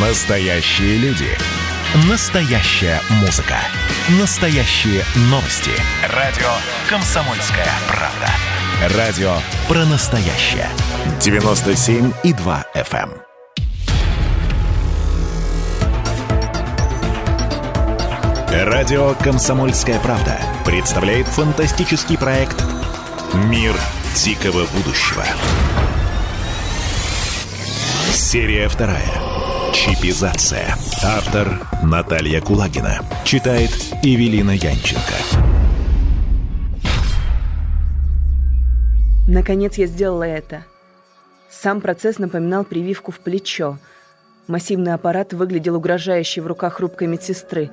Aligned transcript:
Настоящие 0.00 0.96
люди. 0.98 1.26
Настоящая 2.08 3.00
музыка. 3.20 3.56
Настоящие 4.20 5.02
новости. 5.22 5.72
Радио 6.14 6.46
«Комсомольская 6.88 7.66
правда». 7.88 8.96
Радио 8.96 9.32
про 9.66 9.84
настоящее. 9.86 10.68
97,2 11.18 12.64
FM. 12.76 13.10
эм. 18.52 18.68
Радио 18.68 19.14
«Комсомольская 19.14 19.98
правда» 19.98 20.38
представляет 20.64 21.26
фантастический 21.26 22.16
проект 22.16 22.62
«Мир 23.34 23.74
дикого 24.14 24.64
будущего». 24.66 25.24
Серия 28.12 28.68
вторая. 28.68 29.27
Чипизация. 29.72 30.74
Автор 31.04 31.66
Наталья 31.82 32.40
Кулагина. 32.40 33.00
Читает 33.24 33.70
Эвелина 34.02 34.52
Янченко. 34.52 35.14
Наконец 39.26 39.76
я 39.76 39.86
сделала 39.86 40.24
это. 40.24 40.64
Сам 41.50 41.80
процесс 41.80 42.18
напоминал 42.18 42.64
прививку 42.64 43.12
в 43.12 43.20
плечо. 43.20 43.78
Массивный 44.46 44.94
аппарат 44.94 45.32
выглядел 45.34 45.76
угрожающе 45.76 46.40
в 46.40 46.46
руках 46.46 46.74
хрупкой 46.74 47.06
медсестры. 47.08 47.70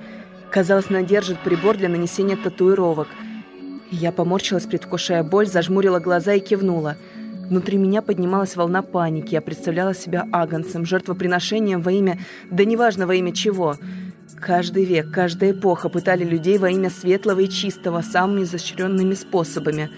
Казалось, 0.51 0.89
она 0.89 1.01
держит 1.01 1.39
прибор 1.39 1.77
для 1.77 1.87
нанесения 1.87 2.35
татуировок. 2.35 3.07
Я 3.91 4.11
поморщилась, 4.11 4.65
предвкушая 4.65 5.23
боль, 5.23 5.47
зажмурила 5.47 5.99
глаза 5.99 6.33
и 6.33 6.39
кивнула– 6.39 6.97
Внутри 7.49 7.77
меня 7.77 8.01
поднималась 8.01 8.55
волна 8.55 8.81
паники. 8.81 9.33
Я 9.33 9.41
представляла 9.41 9.93
себя 9.93 10.27
агонцем, 10.31 10.85
жертвоприношением 10.85 11.81
во 11.81 11.91
имя... 11.91 12.19
Да 12.49 12.65
неважно 12.65 13.05
во 13.05 13.15
имя 13.15 13.31
чего. 13.31 13.75
Каждый 14.39 14.85
век, 14.85 15.11
каждая 15.11 15.51
эпоха 15.51 15.89
пытали 15.89 16.23
людей 16.23 16.57
во 16.57 16.69
имя 16.69 16.89
светлого 16.89 17.41
и 17.41 17.49
чистого 17.49 18.01
самыми 18.01 18.43
изощренными 18.43 19.13
способами. 19.13 19.91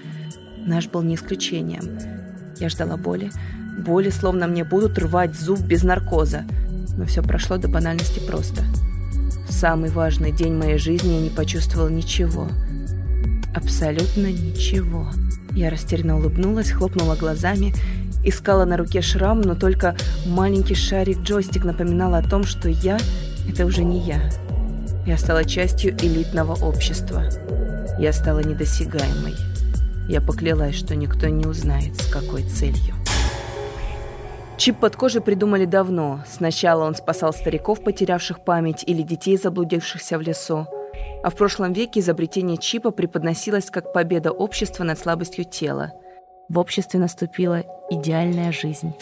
Наш 0.65 0.87
был 0.87 1.01
не 1.01 1.15
исключением. 1.15 1.99
Я 2.59 2.69
ждала 2.69 2.97
боли. 2.97 3.31
Боли, 3.79 4.09
словно 4.09 4.47
мне 4.47 4.65
будут 4.65 4.97
рвать 4.99 5.35
зуб 5.35 5.61
без 5.61 5.83
наркоза. 5.83 6.43
Но 6.97 7.05
все 7.05 7.23
прошло 7.23 7.57
до 7.57 7.69
банальности 7.69 8.19
просто. 8.19 8.63
В 9.47 9.53
самый 9.53 9.89
важный 9.89 10.31
день 10.33 10.53
моей 10.53 10.77
жизни 10.77 11.13
я 11.13 11.21
не 11.21 11.29
почувствовала 11.29 11.89
ничего. 11.89 12.49
Абсолютно 13.57 14.27
ничего. 14.27 15.07
Я 15.53 15.71
растерянно 15.71 16.17
улыбнулась, 16.17 16.69
хлопнула 16.69 17.15
глазами, 17.15 17.73
искала 18.23 18.65
на 18.65 18.77
руке 18.77 19.01
шрам, 19.01 19.41
но 19.41 19.55
только 19.55 19.95
маленький 20.27 20.75
шарик-джойстик 20.75 21.65
напоминал 21.65 22.13
о 22.13 22.21
том, 22.21 22.43
что 22.43 22.69
я— 22.69 22.99
это 23.49 23.65
уже 23.65 23.83
не 23.83 23.99
я. 24.01 24.21
Я 25.07 25.17
стала 25.17 25.43
частью 25.43 25.97
элитного 25.97 26.53
общества. 26.63 27.23
Я 27.97 28.13
стала 28.13 28.41
недосягаемой. 28.41 29.33
Я 30.07 30.21
поклялась, 30.21 30.75
что 30.75 30.95
никто 30.95 31.27
не 31.27 31.47
узнает, 31.47 31.99
с 31.99 32.11
какой 32.11 32.43
целью. 32.43 32.93
Чип 34.57 34.79
под 34.79 34.95
кожей 34.95 35.21
придумали 35.21 35.65
давно. 35.65 36.23
Сначала 36.29 36.85
он 36.85 36.93
спасал 36.93 37.33
стариков, 37.33 37.83
потерявших 37.83 38.43
память, 38.43 38.83
или 38.85 39.01
детей, 39.01 39.35
заблудившихся 39.35 40.19
в 40.19 40.21
лесу 40.21 40.67
а 41.23 41.29
в 41.29 41.35
прошлом 41.35 41.73
веке 41.73 41.99
изобретение 41.99 42.57
чипа 42.57 42.91
преподносилось 42.91 43.69
как 43.69 43.93
победа 43.93 44.31
общества 44.31 44.83
над 44.83 44.99
слабостью 44.99 45.45
тела. 45.45 45.93
В 46.49 46.59
обществе 46.59 46.99
наступила 46.99 47.63
идеальная 47.89 48.51
жизнь. 48.51 48.93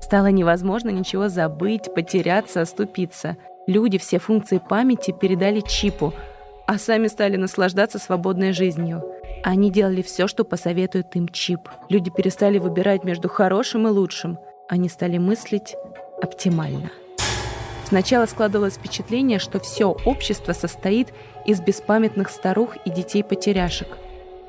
Стало 0.00 0.28
невозможно 0.28 0.90
ничего 0.90 1.28
забыть, 1.28 1.92
потеряться, 1.94 2.60
оступиться. 2.60 3.36
Люди 3.66 3.98
все 3.98 4.18
функции 4.18 4.58
памяти 4.58 5.10
передали 5.10 5.60
чипу, 5.60 6.14
а 6.66 6.78
сами 6.78 7.08
стали 7.08 7.36
наслаждаться 7.36 7.98
свободной 7.98 8.52
жизнью. 8.52 9.02
Они 9.42 9.70
делали 9.70 10.02
все, 10.02 10.28
что 10.28 10.44
посоветует 10.44 11.14
им 11.16 11.28
чип. 11.28 11.60
Люди 11.88 12.10
перестали 12.10 12.58
выбирать 12.58 13.04
между 13.04 13.28
хорошим 13.28 13.86
и 13.88 13.90
лучшим. 13.90 14.38
Они 14.68 14.88
стали 14.88 15.18
мыслить 15.18 15.74
оптимально. 16.22 16.90
Сначала 17.86 18.26
складывалось 18.26 18.74
впечатление, 18.74 19.38
что 19.38 19.60
все 19.60 19.96
общество 20.04 20.52
состоит 20.52 21.08
из 21.44 21.60
беспамятных 21.60 22.30
старух 22.30 22.76
и 22.84 22.90
детей-потеряшек. 22.90 23.86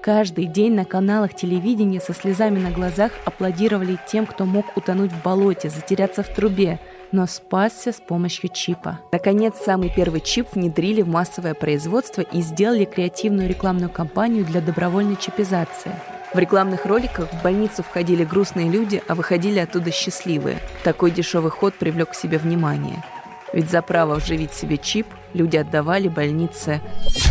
Каждый 0.01 0.45
день 0.45 0.73
на 0.73 0.85
каналах 0.85 1.35
телевидения 1.35 1.99
со 1.99 2.13
слезами 2.13 2.57
на 2.59 2.71
глазах 2.71 3.11
аплодировали 3.25 3.99
тем, 4.07 4.25
кто 4.25 4.45
мог 4.45 4.75
утонуть 4.75 5.11
в 5.11 5.21
болоте, 5.21 5.69
затеряться 5.69 6.23
в 6.23 6.29
трубе, 6.33 6.79
но 7.11 7.27
спасся 7.27 7.91
с 7.91 7.97
помощью 7.97 8.49
чипа. 8.49 8.99
Наконец, 9.11 9.55
самый 9.63 9.93
первый 9.93 10.21
чип 10.21 10.47
внедрили 10.53 11.03
в 11.03 11.07
массовое 11.07 11.53
производство 11.53 12.21
и 12.21 12.41
сделали 12.41 12.85
креативную 12.85 13.47
рекламную 13.47 13.91
кампанию 13.91 14.45
для 14.45 14.61
добровольной 14.61 15.15
чипизации. 15.15 15.91
В 16.33 16.39
рекламных 16.39 16.85
роликах 16.85 17.31
в 17.31 17.43
больницу 17.43 17.83
входили 17.83 18.23
грустные 18.23 18.69
люди, 18.69 19.01
а 19.07 19.13
выходили 19.13 19.59
оттуда 19.59 19.91
счастливые. 19.91 20.57
Такой 20.83 21.11
дешевый 21.11 21.51
ход 21.51 21.75
привлек 21.75 22.11
к 22.11 22.15
себе 22.15 22.39
внимание– 22.39 23.03
ведь 23.53 23.69
за 23.69 23.81
право 23.81 24.15
вживить 24.15 24.53
себе 24.53 24.77
чип 24.77 25.07
люди 25.33 25.57
отдавали 25.57 26.07
больнице 26.07 26.81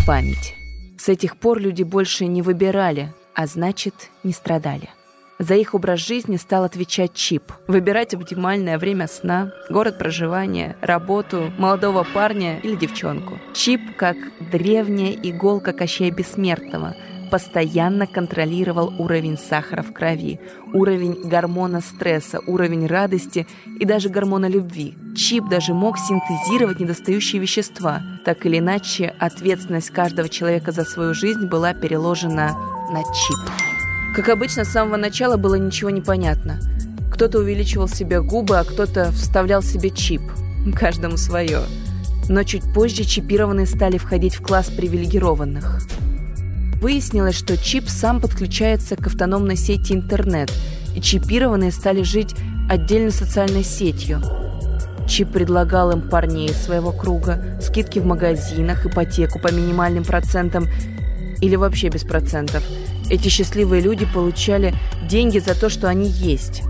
память. 0.07 0.55
С 0.99 1.09
этих 1.09 1.37
пор 1.37 1.59
люди 1.59 1.83
больше 1.83 2.27
не 2.27 2.43
выбирали, 2.43 3.13
а 3.35 3.47
значит, 3.47 3.95
не 4.23 4.33
страдали. 4.33 4.89
За 5.39 5.55
их 5.55 5.75
образ 5.75 6.01
жизни 6.01 6.37
стал 6.37 6.65
отвечать 6.65 7.13
чип. 7.13 7.53
Выбирать 7.67 8.15
оптимальное 8.15 8.79
время 8.79 9.07
сна, 9.07 9.53
город 9.69 9.99
проживания, 9.99 10.77
работу, 10.81 11.53
молодого 11.59 12.07
парня 12.15 12.59
или 12.61 12.75
девчонку. 12.75 13.39
Чип, 13.53 13.97
как 13.97 14.17
древняя 14.51 15.13
иголка 15.13 15.75
Кощея 15.75 16.11
Бессмертного– 16.11 16.97
постоянно 17.31 18.07
контролировал 18.07 18.93
уровень 18.99 19.39
сахара 19.39 19.83
в 19.83 19.93
крови, 19.93 20.41
уровень 20.73 21.29
гормона 21.29 21.81
стресса, 21.81 22.41
уровень 22.47 22.87
радости 22.87 23.47
и 23.79 23.85
даже 23.85 24.09
гормона 24.09 24.47
любви. 24.47 24.95
Чип 25.17 25.49
даже 25.49 25.75
мог 25.75 25.99
синтезировать 25.99 26.81
недостающие 26.81 27.41
вещества. 27.41 28.01
Так 28.25 28.47
или 28.47 28.59
иначе, 28.59 29.15
ответственность 29.19 29.91
каждого 29.91 30.29
человека 30.29 30.73
за 30.73 30.85
свою 30.85 31.15
жизнь 31.15 31.47
была 31.49 31.75
переложена 31.75 32.57
на 32.91 33.03
чип. 33.03 33.53
Как 34.15 34.29
обычно, 34.29 34.65
с 34.65 34.73
самого 34.73 34.97
начала 34.97 35.37
было 35.37 35.57
ничего 35.57 35.91
не 35.91 36.01
понятно. 36.01 36.59
Кто-то 37.13 37.39
увеличивал 37.39 37.89
себе 37.89 38.21
губы, 38.21 38.59
а 38.59 38.65
кто-то 38.65 39.11
вставлял 39.13 39.63
себе 39.63 39.91
чип. 39.91 40.23
Каждому 40.75 41.17
свое. 41.17 41.61
Но 42.29 42.43
чуть 42.43 42.65
позже 42.75 43.05
чипированные 43.05 43.67
стали 43.67 43.99
входить 43.99 44.35
в 44.35 44.43
класс 44.43 44.69
привилегированных– 44.69 45.81
Выяснилось, 46.87 47.35
что 47.35 47.59
чип 47.59 47.89
сам 47.89 48.21
подключается 48.21 48.95
к 48.95 49.09
автономной 49.09 49.57
сети 49.57 49.93
интернет, 49.93 50.53
и 50.95 51.01
чипированные 51.01 51.73
стали 51.73 52.03
жить 52.03 52.37
отдельной 52.71 53.11
социальной 53.11 53.65
сетью. 53.65 54.23
Чип 55.09 55.33
предлагал 55.33 55.91
им 55.91 56.09
парней 56.09 56.51
своего 56.51 56.93
круга, 56.93 57.59
скидки 57.61 57.99
в 57.99 58.07
магазинах, 58.07 58.87
ипотеку 58.87 59.41
по 59.41 59.53
минимальным 59.53 60.05
процентам 60.05 60.69
или 61.41 61.57
вообще 61.57 61.89
без 61.89 62.05
процентов. 62.05 62.63
Эти 63.11 63.31
счастливые 63.31 63.83
люди 63.83 64.07
получали 64.15 64.73
деньги 65.09 65.41
за 65.41 65.59
то, 65.59 65.69
что 65.69 65.89
они 65.89 66.09
есть. 66.09 66.63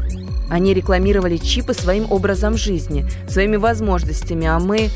Они 0.49 0.73
рекламировали 0.73 1.37
чипы 1.37 1.75
своим 1.75 2.11
образом 2.11 2.57
жизни, 2.57 3.07
своими 3.29 3.57
возможностями, 3.57 4.47
а 4.47 4.59
мы... 4.61 4.89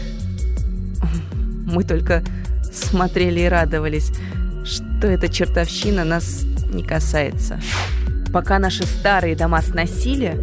Мы 1.67 1.85
только 1.85 2.25
смотрели 2.73 3.41
и 3.41 3.49
радовались– 3.49 4.13
что 4.71 5.07
эта 5.07 5.29
чертовщина 5.29 6.05
нас 6.05 6.45
не 6.73 6.83
касается. 6.83 7.61
Пока 8.33 8.59
наши 8.59 8.85
старые 8.85 9.35
дома 9.35 9.61
сносили, 9.61 10.39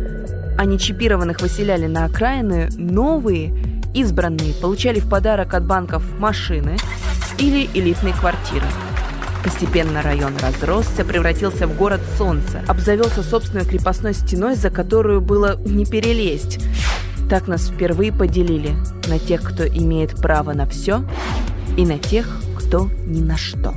а 0.58 0.66
нечипированных 0.66 1.42
выселяли 1.42 1.88
на 1.88 2.06
окраины, 2.06 2.70
новые, 2.78 3.54
избранные, 3.94 4.54
получали 4.54 5.00
в 5.00 5.10
подарок 5.10 5.54
от 5.54 5.66
банков 5.66 6.04
машины 6.20 6.78
или 7.38 7.70
элитные 7.74 8.14
квартиры. 8.14 8.66
Постепенно 9.44 10.02
район 10.02 10.34
разросся, 10.42 11.06
превратился 11.06 11.68
в 11.68 11.78
город 11.78 12.02
солнца, 12.18 12.62
обзавелся 12.68 13.24
собственной 13.24 13.66
крепостной 13.66 14.14
стеной, 14.14 14.56
за 14.56 14.70
которую 14.70 15.22
было 15.22 15.58
не 15.66 15.86
перелезть. 15.86 16.60
Так 17.30 17.48
нас 17.48 17.70
впервые 17.70 18.12
поделили 18.12 18.76
на 19.08 19.20
тех, 19.20 19.42
кто 19.42 19.66
имеет 19.66 20.22
право 20.22 20.54
на 20.54 20.66
все, 20.66 21.04
и 21.78 21.86
на 21.86 21.98
тех, 21.98 22.28
кто 22.58 22.90
ни 23.06 23.22
на 23.22 23.38
что. 23.38 23.74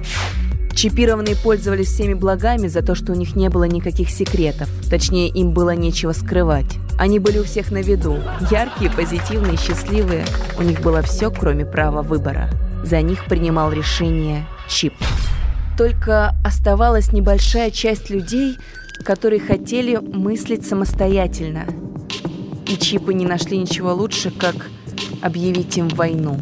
Чипированные 0.81 1.37
пользовались 1.37 1.89
всеми 1.89 2.15
благами 2.15 2.67
за 2.67 2.81
то, 2.81 2.95
что 2.95 3.13
у 3.13 3.15
них 3.15 3.37
не 3.37 3.51
было 3.51 3.65
никаких 3.65 4.09
секретов. 4.09 4.67
Точнее, 4.89 5.29
им 5.29 5.53
было 5.53 5.75
нечего 5.75 6.13
скрывать. 6.13 6.79
Они 6.99 7.19
были 7.19 7.39
у 7.39 7.45
всех 7.45 7.71
на 7.71 7.83
виду. 7.83 8.17
Яркие, 8.51 8.91
позитивные, 8.91 9.59
счастливые. 9.59 10.25
У 10.59 10.63
них 10.63 10.81
было 10.81 11.03
все, 11.03 11.31
кроме 11.31 11.67
права 11.67 12.01
выбора. 12.01 12.49
За 12.83 13.03
них 13.03 13.27
принимал 13.27 13.71
решение 13.71 14.47
чип. 14.71 14.95
Только 15.77 16.35
оставалась 16.43 17.13
небольшая 17.13 17.71
часть 17.71 18.09
людей, 18.09 18.57
которые 19.05 19.41
хотели 19.41 19.97
мыслить 19.97 20.67
самостоятельно. 20.67 21.67
И 22.67 22.79
чипы 22.79 23.13
не 23.13 23.27
нашли 23.27 23.59
ничего 23.59 23.93
лучше, 23.93 24.31
как 24.31 24.55
объявить 25.21 25.77
им 25.77 25.89
войну. 25.89 26.41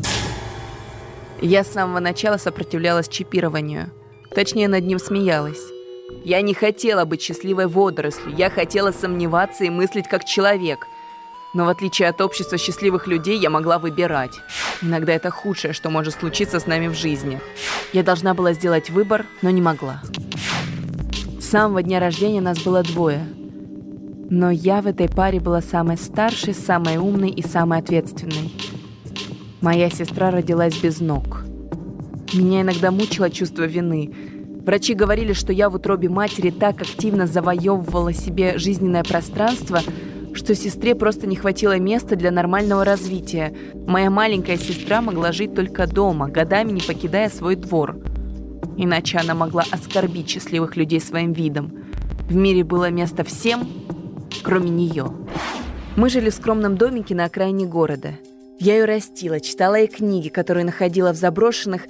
Я 1.40 1.64
с 1.64 1.73
самого 1.73 1.99
начала 1.99 2.37
сопротивлялась 2.37 3.08
чипированию. 3.08 3.90
Точнее, 4.34 4.69
над 4.69 4.84
ним 4.84 4.98
смеялась. 4.98 5.62
Я 6.25 6.40
не 6.40 6.54
хотела 6.54 7.04
быть 7.04 7.22
счастливой 7.22 7.66
водорослью, 7.66 8.34
я 8.36 8.50
хотела 8.50 8.92
сомневаться 8.92 9.64
и 9.64 9.70
мыслить 9.70 10.08
как 10.08 10.25
человек. 10.25 10.86
Но 11.54 11.64
в 11.64 11.69
отличие 11.69 12.08
от 12.08 12.20
общества 12.20 12.58
счастливых 12.58 13.06
людей, 13.06 13.38
я 13.38 13.50
могла 13.50 13.78
выбирать. 13.78 14.40
Иногда 14.82 15.14
это 15.14 15.30
худшее, 15.30 15.72
что 15.72 15.90
может 15.90 16.14
случиться 16.14 16.60
с 16.60 16.66
нами 16.66 16.88
в 16.88 16.94
жизни. 16.94 17.40
Я 17.92 18.02
должна 18.02 18.34
была 18.34 18.52
сделать 18.52 18.90
выбор, 18.90 19.26
но 19.42 19.50
не 19.50 19.62
могла. 19.62 20.02
С 21.40 21.46
самого 21.46 21.82
дня 21.82 22.00
рождения 22.00 22.42
нас 22.42 22.58
было 22.58 22.82
двое. 22.82 23.26
Но 24.30 24.50
я 24.50 24.82
в 24.82 24.86
этой 24.86 25.08
паре 25.08 25.40
была 25.40 25.62
самой 25.62 25.96
старшей, 25.96 26.52
самой 26.52 26.98
умной 26.98 27.30
и 27.30 27.46
самой 27.46 27.78
ответственной. 27.78 28.52
Моя 29.62 29.88
сестра 29.88 30.30
родилась 30.30 30.76
без 30.76 31.00
ног. 31.00 31.48
Меня 32.34 32.60
иногда 32.60 32.90
мучило 32.90 33.30
чувство 33.30 33.62
вины. 33.64 34.12
Врачи 34.64 34.92
говорили, 34.92 35.32
что 35.32 35.52
я 35.52 35.70
в 35.70 35.76
утробе 35.76 36.10
матери 36.10 36.50
так 36.50 36.82
активно 36.82 37.26
завоевывала 37.26 38.12
себе 38.12 38.58
жизненное 38.58 39.02
пространство, 39.02 39.80
что 40.34 40.54
сестре 40.54 40.94
просто 40.94 41.26
не 41.26 41.36
хватило 41.36 41.78
места 41.78 42.16
для 42.16 42.30
нормального 42.30 42.84
развития. 42.84 43.54
Моя 43.86 44.10
маленькая 44.10 44.58
сестра 44.58 45.00
могла 45.00 45.32
жить 45.32 45.54
только 45.54 45.86
дома, 45.86 46.28
годами 46.28 46.72
не 46.72 46.82
покидая 46.82 47.30
свой 47.30 47.56
двор. 47.56 47.96
Иначе 48.76 49.19
она 49.19 49.34
могла 49.34 49.64
оскорбить 49.70 50.28
счастливых 50.28 50.76
людей 50.76 51.00
своим 51.00 51.32
видом. 51.32 51.72
В 52.28 52.34
мире 52.36 52.62
было 52.62 52.90
место 52.90 53.25
всем, 53.25 53.66
кроме 54.42 54.69
нее. 54.69 55.06
Мы 55.96 56.10
жили 56.10 56.28
в 56.28 56.34
скромном 56.34 56.76
домике 56.76 57.14
на 57.14 57.25
окраине 57.25 57.64
города. 57.64 58.10
Я 58.60 58.75
ее 58.75 58.84
растила, 58.84 59.40
читала 59.40 59.76
ей 59.76 59.88
книги, 59.88 60.28
которые 60.28 60.64
находила 60.64 61.12
в 61.12 61.16
заброшенных, 61.16 61.86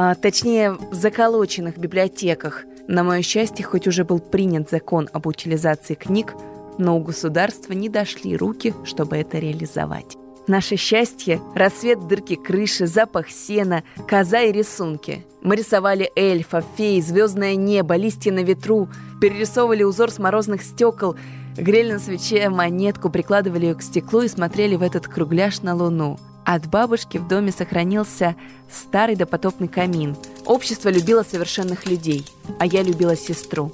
а 0.00 0.14
точнее 0.14 0.74
в 0.74 0.94
заколоченных 0.94 1.76
библиотеках. 1.76 2.66
На 2.86 3.02
мое 3.02 3.20
счастье, 3.20 3.64
хоть 3.64 3.88
уже 3.88 4.04
был 4.04 4.20
принят 4.20 4.70
закон 4.70 5.08
об 5.12 5.26
утилизации 5.26 5.94
книг, 5.94 6.34
но 6.78 6.96
у 6.96 7.00
государства 7.00 7.72
не 7.72 7.88
дошли 7.88 8.36
руки, 8.36 8.74
чтобы 8.84 9.16
это 9.16 9.40
реализовать. 9.40 10.16
Наше 10.46 10.76
счастье– 10.76 11.40
рассвет 11.56 12.06
дырки 12.06 12.36
крыши, 12.36 12.86
запах 12.86 13.28
сена, 13.28 13.82
коза 14.06 14.42
и 14.42 14.52
рисунки. 14.52 15.26
Мы 15.42 15.56
рисовали 15.56 16.12
эльфа, 16.14 16.62
фей, 16.76 17.02
звездное 17.02 17.56
небо, 17.56 17.96
листья 17.96 18.30
на 18.30 18.44
ветру, 18.44 18.88
перерисовывали 19.20 19.82
узор 19.82 20.12
с 20.12 20.20
морозных 20.20 20.62
стекол– 20.62 21.16
Грели 21.58 21.92
на 21.92 21.98
свече 21.98 22.48
монетку, 22.50 23.10
прикладывали 23.10 23.66
ее 23.66 23.74
к 23.74 23.82
стеклу 23.82 24.20
и 24.20 24.28
смотрели 24.28 24.76
в 24.76 24.82
этот 24.82 25.08
кругляш 25.08 25.60
на 25.62 25.74
луну. 25.74 26.16
От 26.50 26.66
бабушки 26.66 27.18
в 27.18 27.28
доме 27.28 27.52
сохранился 27.52 28.34
старый 28.70 29.16
допотопный 29.16 29.68
камин. 29.68 30.16
Общество 30.46 30.88
любило 30.88 31.22
совершенных 31.22 31.84
людей, 31.84 32.24
а 32.58 32.64
я 32.64 32.82
любила 32.82 33.14
сестру. 33.16 33.70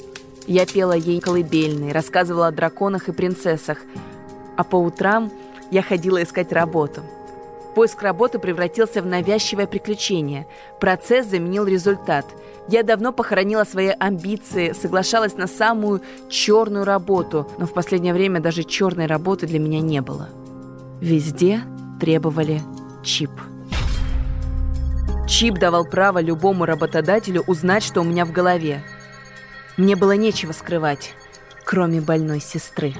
Я 0.48 0.66
пела 0.66 0.94
ей 0.94 1.20
колыбельные, 1.20 1.92
рассказывала 1.92 2.48
о 2.48 2.50
драконах 2.50 3.08
и 3.08 3.12
принцессах, 3.12 3.78
а 4.56 4.64
по 4.64 4.74
утрам 4.74 5.30
я 5.70 5.82
ходила 5.82 6.20
искать 6.20 6.50
работу. 6.50 7.02
Поиск 7.76 8.02
работы 8.02 8.40
превратился 8.40 9.02
в 9.02 9.06
навязчивое 9.06 9.68
приключение. 9.68 10.48
Процесс 10.80 11.28
заменил 11.28 11.66
результат– 11.66 12.26
я 12.66 12.82
давно 12.82 13.12
похоронила 13.12 13.64
свои 13.64 13.88
амбиции, 13.88 14.72
соглашалась 14.72 15.36
на 15.36 15.46
самую 15.46 16.00
черную 16.30 16.86
работу, 16.86 17.46
но 17.58 17.66
в 17.66 17.74
последнее 17.74 18.14
время 18.14 18.40
даже 18.40 18.64
черной 18.64 19.04
работы 19.04 19.46
для 19.46 19.58
меня 19.58 19.80
не 19.80 20.00
было. 20.00 20.30
Везде 21.02 21.60
требовали 22.00 22.62
чип. 23.02 23.30
Чип 25.28 25.54
давал 25.54 25.84
право 25.84 26.20
любому 26.20 26.64
работодателю 26.64 27.42
узнать, 27.46 27.82
что 27.82 28.00
у 28.00 28.04
меня 28.04 28.24
в 28.24 28.32
голове. 28.32 28.82
Мне 29.76 29.96
было 29.96 30.12
нечего 30.12 30.52
скрывать, 30.52 31.14
кроме 31.64 32.00
больной 32.00 32.40
сестры. 32.40 32.94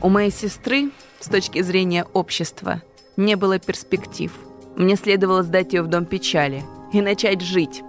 У 0.00 0.08
моей 0.08 0.30
сестры, 0.30 0.90
с 1.20 1.26
точки 1.26 1.62
зрения 1.62 2.06
общества, 2.12 2.82
не 3.16 3.36
было 3.36 3.58
перспектив. 3.58 4.32
Мне 4.76 4.96
следовало 4.96 5.42
сдать 5.42 5.72
ее 5.72 5.82
в 5.82 5.88
дом 5.88 6.04
печали 6.04 6.62
и 6.92 7.00
начать 7.00 7.40
жить, 7.40 7.82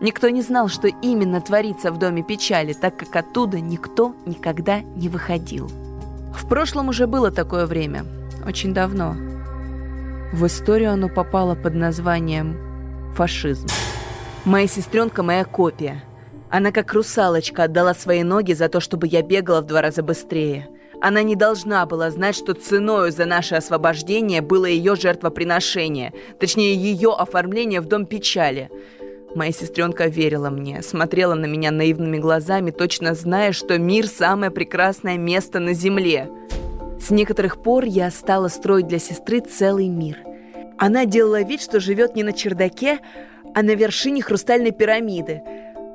Никто 0.00 0.28
не 0.28 0.42
знал, 0.42 0.68
что 0.68 0.88
именно 0.88 1.40
творится 1.40 1.90
в 1.90 1.98
Доме 1.98 2.22
печали, 2.22 2.72
так 2.72 2.96
как 2.96 3.16
оттуда 3.16 3.60
никто 3.60 4.14
никогда 4.26 4.80
не 4.80 5.08
выходил. 5.08 5.68
В 6.34 6.46
прошлом 6.48 6.88
уже 6.88 7.06
было 7.06 7.30
такое 7.30 7.66
время, 7.66 8.04
очень 8.46 8.74
давно. 8.74 9.14
В 10.32 10.46
историю 10.46 10.92
оно 10.92 11.08
попало 11.08 11.54
под 11.54 11.74
названием 11.74 12.56
«фашизм». 13.14 13.66
Моя 14.44 14.66
сестренка– 14.66 15.22
моя 15.24 15.44
копия. 15.44 16.02
Она 16.50 16.70
как 16.70 16.92
русалочка 16.92 17.64
отдала 17.64 17.94
свои 17.94 18.22
ноги 18.22 18.52
за 18.52 18.68
то, 18.68 18.80
чтобы 18.80 19.06
я 19.06 19.22
бегала 19.22 19.60
в 19.60 19.66
два 19.66 19.80
раза 19.82 20.02
быстрее. 20.02 20.68
Она 21.00 21.22
не 21.22 21.36
должна 21.36 21.84
была 21.86 22.10
знать, 22.10 22.36
что 22.36 22.54
ценою 22.54 23.10
за 23.12 23.26
наше 23.26 23.54
освобождение 23.54 24.40
было 24.40 24.66
ее 24.66 24.96
жертвоприношение, 24.96 26.12
точнее, 26.38 26.74
ее 26.74 27.12
оформление 27.12 27.80
в 27.80 27.86
Дом 27.86 28.06
печали– 28.06 28.70
Моя 29.34 29.50
сестренка 29.50 30.06
верила 30.06 30.48
мне, 30.48 30.80
смотрела 30.82 31.34
на 31.34 31.46
меня 31.46 31.72
наивными 31.72 32.18
глазами, 32.18 32.70
точно 32.70 33.14
зная, 33.14 33.50
что 33.50 33.78
мир– 33.78 34.06
самое 34.08 34.52
прекрасное 34.52 35.18
место 35.18 35.58
на 35.58 35.72
земле. 35.72 36.30
С 37.04 37.10
некоторых 37.10 37.62
пор 37.62 37.84
я 37.84 38.10
стала 38.10 38.48
строить 38.48 38.86
для 38.86 38.98
сестры 38.98 39.40
целый 39.40 39.88
мир. 39.88 40.20
Она 40.78 41.04
делала 41.04 41.42
вид, 41.42 41.60
что 41.60 41.78
живет 41.78 42.16
не 42.16 42.22
на 42.22 42.32
чердаке, 42.32 42.98
а 43.54 43.62
на 43.62 43.74
вершине 43.74 44.22
хрустальной 44.22 44.70
пирамиды. 44.70 45.42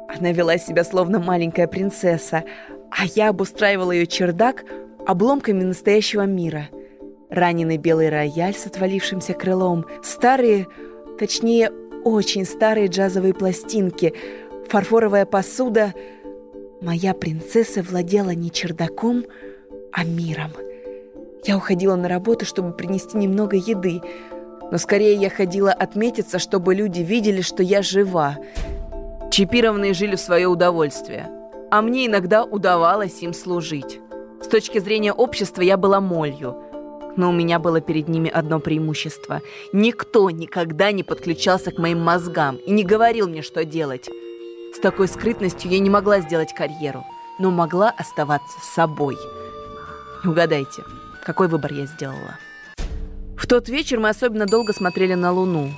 Она 0.08 0.32
вела 0.32 0.60
себя 0.60 0.84
словно 0.84 1.18
маленькая 1.18 1.66
принцесса, 1.66 2.44
а 2.92 3.06
я 3.16 3.30
обустраивала 3.30 3.92
ее 3.92 4.06
чердак 4.06 4.66
обломками 5.08 5.64
настоящего 5.64 6.28
мира. 6.28 6.70
Раненый 7.32 7.78
белый 7.78 8.10
рояль 8.10 8.54
с 8.54 8.68
отвалившимся 8.68 9.34
крылом, 9.34 9.86
старые, 10.04 10.68
точнее, 11.18 11.72
очень 12.06 12.46
старые 12.46 12.86
джазовые 12.86 13.34
пластинки, 13.34 14.14
фарфоровая 14.68 15.26
посуда. 15.26 15.96
Моя 16.82 17.16
принцесса 17.16 17.82
владела 17.82 18.30
не 18.30 18.52
чердаком, 18.52 19.26
а 19.92 20.04
миром. 20.04 20.52
Я 21.45 21.57
уходила 21.57 21.95
на 21.95 22.07
работу, 22.07 22.45
чтобы 22.45 22.74
принести 22.74 23.18
немного 23.18 23.56
еды, 23.56 24.01
но 24.72 24.77
скорее 24.77 25.15
я 25.15 25.29
ходила 25.29 25.72
отметиться, 25.72 26.39
чтобы 26.39 26.75
люди 26.75 27.01
видели, 27.01 27.41
что 27.41 27.63
я 27.63 27.81
жива. 27.81 28.38
Чипированные 29.31 29.93
жили 29.93 30.15
в 30.15 30.19
свое 30.19 30.48
удовольствие, 30.48 31.29
а 31.72 31.81
мне 31.81 32.08
иногда 32.08 32.43
удавалось 32.43 33.22
им 33.22 33.34
служить. 33.34 34.00
С 34.41 34.48
точки 34.48 34.79
зрения 34.79 35.13
общества 35.13 35.62
я 35.62 35.77
была 35.77 36.00
молью– 36.01 36.58
но 37.19 37.29
у 37.29 37.34
меня 37.34 37.60
было 37.60 37.81
перед 37.81 38.08
ними 38.08 38.29
одно 38.29 38.60
преимущество. 38.60 39.41
Никто 39.74 40.29
никогда 40.29 40.91
не 40.93 41.03
подключался 41.03 41.72
к 41.72 41.77
моим 41.77 42.00
мозгам 42.00 42.55
и 42.55 42.72
не 42.72 42.84
говорил 42.84 43.27
мне, 43.27 43.41
что 43.41 43.65
делать. 43.65 44.10
С 44.74 44.79
такой 44.79 45.10
скрытностью 45.10 45.69
я 45.69 45.79
не 45.79 45.89
могла 45.89 46.22
сделать 46.22 46.53
карьеру, 46.53 47.03
но 47.38 47.51
могла 47.51 47.89
оставаться 47.89 48.58
собой. 48.62 49.17
Угадайте, 50.24 50.84
какой 51.29 51.48
выбор 51.48 51.71
я 51.74 51.86
сделала? 51.86 52.39
В 53.38 53.45
тот 53.45 53.69
вечер 53.69 54.00
мы 54.00 54.09
особенно 54.09 54.48
долго 54.48 54.74
смотрели 54.74 55.13
на 55.13 55.31
Луну. 55.31 55.71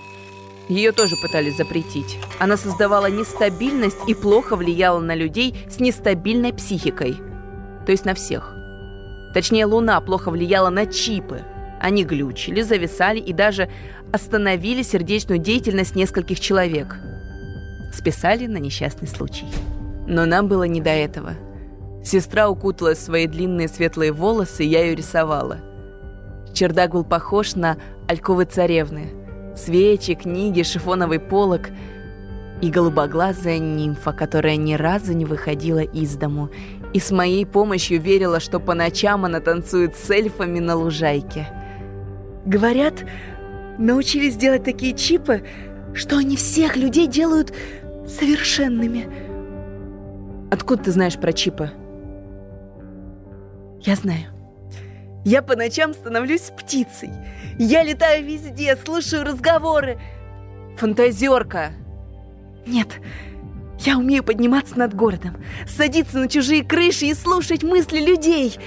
Ее 0.69 0.93
тоже 0.93 1.17
пытались 1.21 1.57
запретить. 1.57 2.17
Она 2.39 2.55
создавала 2.55 3.07
нестабильность 3.07 3.97
и 4.07 4.13
плохо 4.13 4.55
влияла 4.55 5.01
на 5.01 5.13
людей 5.13 5.53
с 5.69 5.81
нестабильной 5.81 6.53
психикой. 6.53 7.17
То 7.85 7.91
есть 7.91 8.05
на 8.05 8.13
всех. 8.13 8.55
Точнее, 9.33 9.65
Луна 9.65 9.99
плохо 9.99 10.31
влияла 10.31 10.69
на 10.69 10.85
чипы. 10.85 11.41
Они 11.81 12.05
глючили, 12.05 12.61
зависали 12.61 13.19
и 13.19 13.33
даже 13.33 13.69
остановили 14.13 14.83
сердечную 14.83 15.39
деятельность 15.39 15.97
нескольких 15.97 16.39
человек. 16.39 16.95
Списали 17.93 18.47
на 18.47 18.55
несчастный 18.55 19.09
случай. 19.09 19.47
Но 20.07 20.25
нам 20.25 20.47
было 20.47 20.63
не 20.63 20.79
до 20.79 20.91
этого. 20.91 21.35
Сестра 22.03 22.49
укуталась 22.49 22.97
в 22.97 23.03
свои 23.03 23.27
длинные 23.27 23.67
светлые 23.67 24.11
волосы, 24.11 24.63
и 24.65 24.67
я 24.67 24.83
ее 24.83 24.95
рисовала. 24.95 25.57
Чердак 26.53 26.91
был 26.91 27.03
похож 27.03 27.55
на 27.55 27.77
альковы 28.07 28.45
царевны. 28.45 29.11
Свечи, 29.55 30.15
книги, 30.15 30.63
шифоновый 30.63 31.19
полог 31.19 31.61
и 32.61 32.69
голубоглазая 32.69 33.59
нимфа, 33.59 34.13
которая 34.13 34.55
ни 34.55 34.73
разу 34.73 35.13
не 35.13 35.25
выходила 35.25 35.79
из 35.79 36.15
дому 36.15 36.49
и 36.93 36.99
с 36.99 37.11
моей 37.11 37.45
помощью 37.45 38.01
верила, 38.01 38.39
что 38.39 38.59
по 38.59 38.73
ночам 38.73 39.25
она 39.25 39.39
танцует 39.39 39.95
с 39.95 40.09
эльфами 40.09 40.59
на 40.59 40.75
лужайке. 40.75 41.47
Говорят, 42.45 43.05
научились 43.77 44.35
делать 44.35 44.63
такие 44.63 44.93
чипы, 44.93 45.43
что 45.93 46.17
они 46.17 46.35
всех 46.35 46.75
людей 46.75 47.07
делают 47.07 47.53
совершенными. 48.07 49.07
Откуда 50.51 50.83
ты 50.83 50.91
знаешь 50.91 51.17
про 51.17 51.31
чипы? 51.31 51.71
Я 53.83 53.95
знаю. 53.95 54.25
Я 55.23 55.41
по 55.41 55.55
ночам 55.55 55.93
становлюсь 55.93 56.51
птицей. 56.57 57.11
Я 57.57 57.83
летаю 57.83 58.25
везде, 58.25 58.75
слушаю 58.75 59.23
разговоры. 59.23 59.99
Фантазерка. 60.77 61.73
Нет, 62.65 62.99
я 63.79 63.97
умею 63.97 64.23
подниматься 64.23 64.77
над 64.77 64.93
городом, 64.93 65.37
садиться 65.67 66.19
на 66.19 66.27
чужие 66.27 66.63
крыши 66.63 67.05
и 67.05 67.13
слушать 67.13 67.63
мысли 67.63 67.99
людей. 67.99 68.57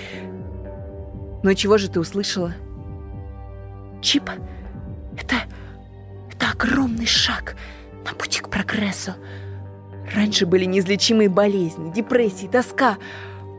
Но 1.43 1.55
чего 1.55 1.79
же 1.79 1.89
ты 1.89 2.01
услышала? 2.01 2.55
Чип, 4.03 4.29
это... 5.17 5.37
это 6.33 6.51
огромный 6.53 7.07
шаг 7.07 7.57
на 8.05 8.15
пути 8.15 8.41
к 8.41 8.49
прогрессу. 8.49 9.13
Раньше 10.15 10.47
были 10.47 10.65
неизлечимые 10.65 11.29
болезни, 11.29 11.93
депрессии, 11.93 12.47
тоска. 12.47 12.99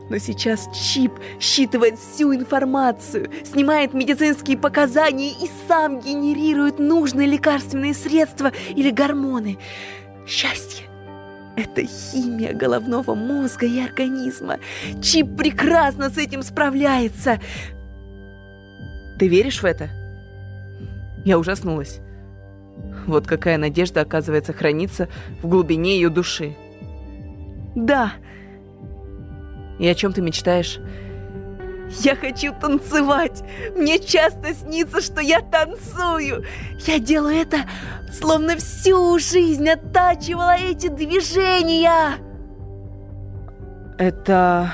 Но 0.08 0.18
сейчас 0.18 0.68
чип 0.72 1.12
считывает 1.40 1.98
всю 1.98 2.34
информацию, 2.34 3.28
снимает 3.44 3.92
медицинские 3.92 4.56
показания 4.56 5.30
и 5.30 5.50
сам 5.66 6.00
генерирует 6.00 6.78
нужные 6.78 7.26
лекарственные 7.26 7.94
средства 7.94 8.52
или 8.70 8.90
гормоны. 8.90 9.58
Счастье– 10.26 10.86
это 11.56 11.82
химия 11.82 12.52
головного 12.52 13.14
мозга 13.14 13.66
и 13.66 13.80
организма. 13.80 14.58
Чип 15.02 15.36
прекрасно 15.36 16.10
с 16.10 16.18
этим 16.18 16.42
справляется. 16.42 17.40
Ты 19.18 19.28
веришь 19.28 19.62
в 19.62 19.64
это? 19.64 19.90
Я 21.24 21.38
ужаснулась. 21.38 22.00
Вот 23.06 23.26
какая 23.26 23.56
надежда, 23.56 24.02
оказывается, 24.02 24.52
хранится 24.52 25.08
в 25.42 25.48
глубине 25.48 25.96
ее 25.96 26.10
души. 26.10 26.54
Да. 27.74 28.12
И 29.78 29.86
о 29.88 29.94
чем 29.94 30.12
ты 30.12 30.22
мечтаешь? 30.22 30.80
Я 32.00 32.16
хочу 32.16 32.52
танцевать. 32.52 33.42
Мне 33.76 33.98
часто 33.98 34.54
снится, 34.54 35.00
что 35.00 35.20
я 35.20 35.40
танцую. 35.40 36.44
Я 36.86 36.98
делаю 36.98 37.36
это, 37.36 37.58
словно 38.12 38.56
всю 38.56 39.18
жизнь 39.18 39.68
оттачивала 39.68 40.56
эти 40.56 40.88
движения. 40.88 42.16
Это... 43.98 44.72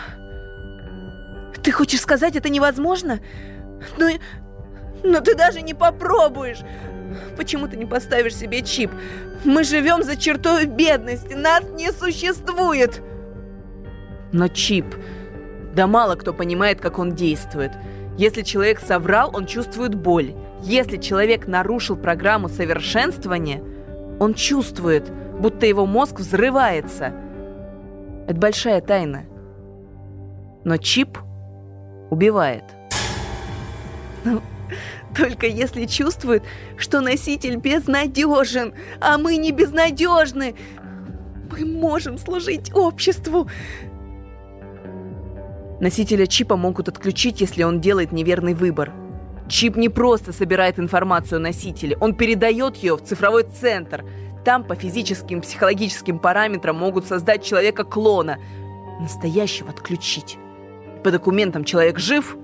Ты 1.63 1.71
хочешь 1.71 2.01
сказать, 2.01 2.35
это 2.35 2.49
невозможно? 2.49 3.21
Ну, 3.97 4.09
но 5.05 5.21
ты 5.21 5.35
даже 5.35 5.63
не 5.63 5.75
попробуешь. 5.75 6.59
Почему 7.37 7.69
ты 7.69 7.77
не 7.77 7.85
поставишь 7.85 8.35
себе 8.35 8.63
чип? 8.63 8.91
Мы 9.45 9.65
живем 9.65 10.03
за 10.03 10.17
чертой 10.17 10.65
бедности, 10.65 11.35
нас 11.35 11.63
не 11.75 11.93
существует. 11.93 13.03
Но 14.33 14.49
чип... 14.49 14.87
Да 15.75 15.87
мало 15.87 16.17
кто 16.17 16.35
понимает, 16.35 16.81
как 16.81 16.99
он 16.99 17.15
действует. 17.15 17.73
Если 18.19 18.43
человек 18.43 18.79
соврал, 18.79 19.31
он 19.35 19.47
чувствует 19.47 19.95
боль. 19.95 20.35
Если 20.63 20.99
человек 20.99 21.47
нарушил 21.47 21.97
программу 21.97 22.49
совершенствования, 22.49 23.63
он 24.21 24.35
чувствует, 24.35 25.11
будто 25.41 25.65
его 25.65 25.87
мозг 25.87 26.21
взрывается. 26.21 27.15
Это 28.29 28.35
большая 28.39 28.83
тайна. 28.83 29.25
Но 30.65 30.77
чип 30.77 31.19
убивает. 32.11 32.65
Ну, 34.25 34.43
только 35.17 35.47
если 35.47 35.87
чувствует, 35.87 36.43
что 36.77 37.01
носитель 37.01 37.57
безнадежен, 37.57 38.75
а 39.01 39.19
мы 39.19 39.37
не 39.37 39.53
безнадежны. 39.53 40.55
Мы 41.51 41.65
можем 41.65 42.19
служить 42.19 42.73
обществу. 42.75 43.49
Носителя 45.83 46.29
чипа 46.29 46.57
могут 46.57 46.89
отключить, 46.89 47.41
если 47.41 47.65
он 47.65 47.81
делает 47.81 48.13
неверный 48.13 48.55
выбор. 48.55 48.93
Чип 49.49 49.75
не 49.75 49.89
просто 49.89 50.33
собирает 50.33 50.79
информацию 50.79 51.39
о 51.39 51.41
носителе, 51.41 51.97
он 52.01 52.15
передает 52.15 52.77
ее 52.77 52.95
в 52.95 53.03
цифровой 53.03 53.43
центр. 53.43 54.05
Там 54.45 54.63
по 54.63 54.77
физическим 54.77 55.41
психологическим 55.41 56.21
параметрам 56.21 56.77
могут 56.77 57.07
создать 57.07 57.43
человека-клона. 57.43 58.39
Настоящего 59.01 59.71
отключить. 59.71 60.39
По 61.03 61.11
документам 61.11 61.65
человек 61.65 61.99
жив, 61.99 62.37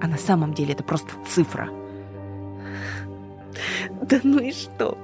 а 0.00 0.06
на 0.06 0.16
самом 0.16 0.54
деле 0.54 0.74
это 0.74 0.84
просто 0.84 1.10
цифра. 1.28 1.68
Да 4.02 4.20
ну 4.22 4.38
и 4.38 4.52
что? 4.52 4.96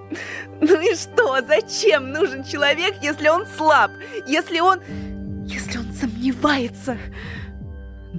Ну 0.61 0.81
и 0.81 0.95
что? 0.95 1.41
Зачем 1.45 2.13
нужен 2.13 2.45
человек, 2.45 2.99
если 3.03 3.29
он 3.29 3.47
слаб? 3.57 3.91
Если 4.29 4.61
он... 4.61 4.79
Если 5.45 5.77
он 5.77 5.93
сомневается? 5.93 6.97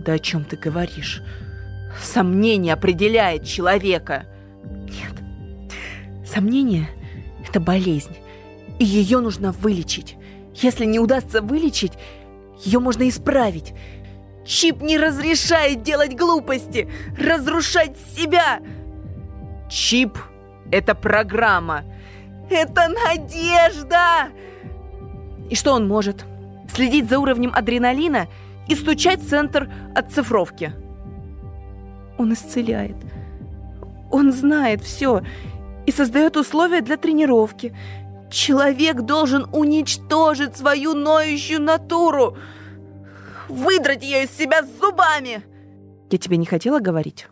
Да 0.06 0.13
о 0.13 0.20
чем 0.20 0.46
ты 0.46 0.56
говоришь? 0.56 1.22
Сомнение 2.01 2.74
определяет 2.74 3.46
человека. 3.46 4.25
Нет. 4.63 5.12
Сомнение– 6.25 6.89
это 7.48 7.60
болезнь. 7.60 8.15
И 8.79 8.86
ее 8.86 9.20
нужно 9.20 9.51
вылечить. 9.51 10.15
Если 10.56 10.86
не 10.86 11.00
удастся 11.00 11.41
вылечить, 11.41 11.94
ее 12.63 12.79
можно 12.79 13.08
исправить. 13.10 13.74
Чип 14.46 14.82
не 14.82 14.98
разрешает 14.98 15.84
делать 15.84 16.15
глупости, 16.15 16.89
разрушать 17.18 17.98
себя. 18.15 18.60
Чип– 19.70 20.18
это 20.72 20.96
программа. 20.96 21.84
Это 22.50 22.88
надежда! 22.88 24.29
И 25.50 25.56
что 25.56 25.74
он 25.74 25.88
может? 25.88 26.25
Следить 26.74 27.10
за 27.10 27.20
уровнем 27.20 27.51
адреналина 27.53 28.27
и 28.69 28.75
стучать 28.75 29.21
в 29.21 29.27
центр 29.27 29.69
отцифровки. 29.95 30.71
Он 32.17 32.33
исцеляет. 32.33 32.95
Он 34.11 34.31
знает 34.31 34.81
все 34.81 35.23
и 35.85 35.91
создает 35.91 36.38
условия 36.38 36.81
для 36.81 36.97
тренировки. 36.97 37.75
Человек 38.31 39.01
должен 39.01 39.47
уничтожить 39.51 40.55
свою 40.55 40.93
ноющую 40.93 41.59
натуру, 41.59 42.38
выдрать 43.47 44.03
ее 44.03 44.23
из 44.23 44.31
себя 44.31 44.61
зубами. 44.63 45.43
Я 46.11 46.17
тебе 46.17 46.38
не 46.38 46.45
хотела 46.45 46.79
говорить? 46.79 47.27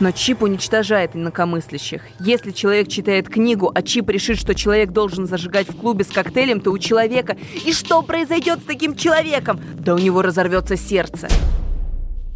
Но 0.00 0.10
чип 0.10 0.42
уничтожает 0.42 1.14
инакомыслящих. 1.14 2.02
Если 2.20 2.50
человек 2.50 2.88
читает 2.88 3.28
книгу, 3.28 3.70
а 3.72 3.82
чип 3.82 4.10
решит, 4.10 4.38
что 4.38 4.54
человек 4.54 4.90
должен 4.90 5.26
зажигать 5.26 5.68
в 5.68 5.76
клубе 5.76 6.04
с 6.04 6.08
коктейлем, 6.08 6.60
то 6.60 6.70
у 6.72 6.78
человека... 6.78 7.36
И 7.64 7.72
что 7.72 8.02
произойдет 8.02 8.60
с 8.60 8.64
таким 8.64 8.96
человеком? 8.96 9.60
Да 9.74 9.94
у 9.94 9.98
него 9.98 10.22
разорвется 10.22 10.76
сердце. 10.76 11.28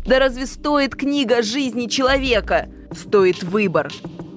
Да 0.07 0.19
разве 0.19 0.47
стоит 0.47 0.95
книга 0.95 1.43
жизни 1.43 1.87
человека? 1.87 2.69
Стоит 2.93 3.43
выбор. 3.43 3.91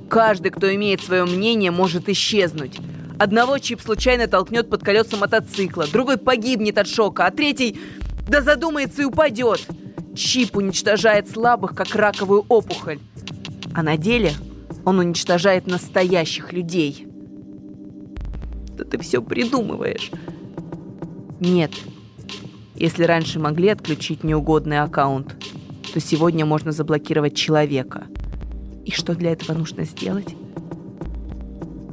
Каждый, 0.10 0.52
кто 0.52 0.74
имеет 0.74 1.02
свое 1.02 1.24
мнение, 1.24 1.72
может 1.72 2.10
исчезнуть. 2.10 2.80
Одного 3.20 3.60
чип 3.60 3.82
случайно 3.82 4.28
толкнет 4.28 4.70
под 4.70 4.84
колеса 4.84 5.16
мотоцикла, 5.16 5.86
другой 5.86 6.18
погибнет 6.18 6.80
от 6.80 6.88
шока, 6.88 7.28
а 7.28 7.32
третий 7.32 7.80
да 8.28 8.42
задумается 8.42 9.04
и 9.04 9.06
упадет. 9.06 9.62
Чип 10.16 10.58
уничтожает 10.58 11.30
слабых, 11.30 11.74
как 11.76 11.96
раковую 11.96 12.46
опухоль. 12.50 13.00
А 13.74 13.84
на 13.84 13.98
деле 13.98 14.34
он 14.86 15.00
уничтожает 15.00 15.68
настоящих 15.68 16.52
людей. 16.52 17.08
Да 18.78 18.84
ты 18.84 18.98
все 18.98 19.22
придумываешь. 19.22 20.12
Нет. 21.40 21.72
Если 22.76 23.04
раньше 23.04 23.40
могли 23.40 23.70
отключить 23.70 24.24
неугодный 24.24 24.80
аккаунт, 24.80 25.36
то 25.94 26.00
сегодня 26.00 26.46
можно 26.46 26.72
заблокировать 26.72 27.36
человека. 27.36 28.06
И 28.86 28.92
что 28.92 29.16
для 29.16 29.32
этого 29.32 29.58
нужно 29.58 29.84
сделать? 29.86 30.36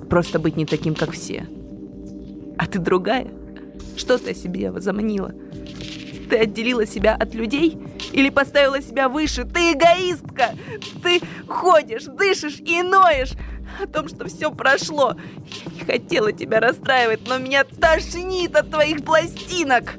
Просто 0.08 0.38
быть 0.38 0.56
не 0.56 0.64
таким, 0.64 0.94
как 0.94 1.12
все. 1.12 1.46
А 2.56 2.66
ты 2.66 2.78
другая? 2.78 3.28
Что 3.96 4.18
ты 4.18 4.30
о 4.30 4.34
себе 4.34 4.70
возомнила? 4.70 5.34
Ты 6.30 6.36
отделила 6.36 6.86
себя 6.86 7.14
от 7.14 7.34
людей 7.34 7.78
или 8.12 8.30
поставила 8.30 8.80
себя 8.80 9.08
выше? 9.08 9.44
Ты 9.44 9.72
эгоистка! 9.72 10.50
Ты 11.02 11.20
ходишь, 11.46 12.04
дышишь 12.04 12.60
и 12.60 12.82
ноешь 12.82 13.32
о 13.80 13.86
том, 13.86 14.08
что 14.08 14.26
все 14.26 14.50
прошло. 14.50 15.16
Я 15.64 15.72
не 15.72 15.80
хотела 15.80 16.32
тебя 16.32 16.60
расстраивать, 16.60 17.26
но 17.28 17.38
меня 17.38 17.64
тошнит 17.64 18.56
от 18.56 18.70
твоих 18.70 19.04
пластинок. 19.04 19.94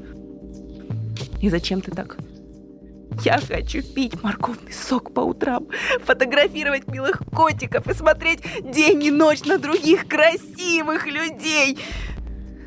И 1.42 1.50
зачем 1.50 1.82
ты 1.82 1.92
так? 1.92 2.18
Я 3.24 3.40
хочу 3.40 3.82
пить 3.82 4.22
морковный 4.24 4.72
сок 4.72 5.14
по 5.14 5.22
утрам, 5.22 5.68
фотографировать 6.06 6.88
милых 6.88 7.22
котиков 7.34 7.88
и 7.88 7.94
смотреть 7.94 8.40
день 8.64 9.04
и 9.04 9.12
ночь 9.12 9.44
на 9.44 9.58
других 9.58 10.08
красивых 10.08 11.06
людей. 11.06 11.78